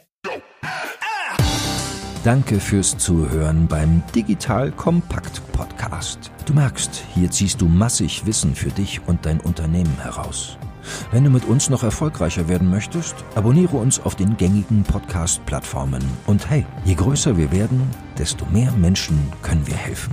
Danke 2.22 2.60
fürs 2.60 2.96
Zuhören 2.98 3.66
beim 3.66 4.00
Digital 4.14 4.70
Kompakt 4.70 5.42
Podcast. 5.50 6.30
Du 6.46 6.54
merkst, 6.54 7.02
hier 7.14 7.32
ziehst 7.32 7.60
du 7.60 7.66
massig 7.66 8.24
Wissen 8.26 8.54
für 8.54 8.70
dich 8.70 9.00
und 9.08 9.26
dein 9.26 9.40
Unternehmen 9.40 9.98
heraus. 10.00 10.56
Wenn 11.10 11.24
du 11.24 11.30
mit 11.30 11.46
uns 11.46 11.68
noch 11.68 11.82
erfolgreicher 11.82 12.46
werden 12.46 12.70
möchtest, 12.70 13.16
abonniere 13.34 13.76
uns 13.76 13.98
auf 13.98 14.14
den 14.14 14.36
gängigen 14.36 14.84
Podcast-Plattformen. 14.84 16.04
Und 16.28 16.48
hey, 16.48 16.64
je 16.84 16.94
größer 16.94 17.36
wir 17.36 17.50
werden, 17.50 17.90
desto 18.18 18.46
mehr 18.52 18.70
Menschen 18.70 19.18
können 19.42 19.66
wir 19.66 19.76
helfen. 19.76 20.12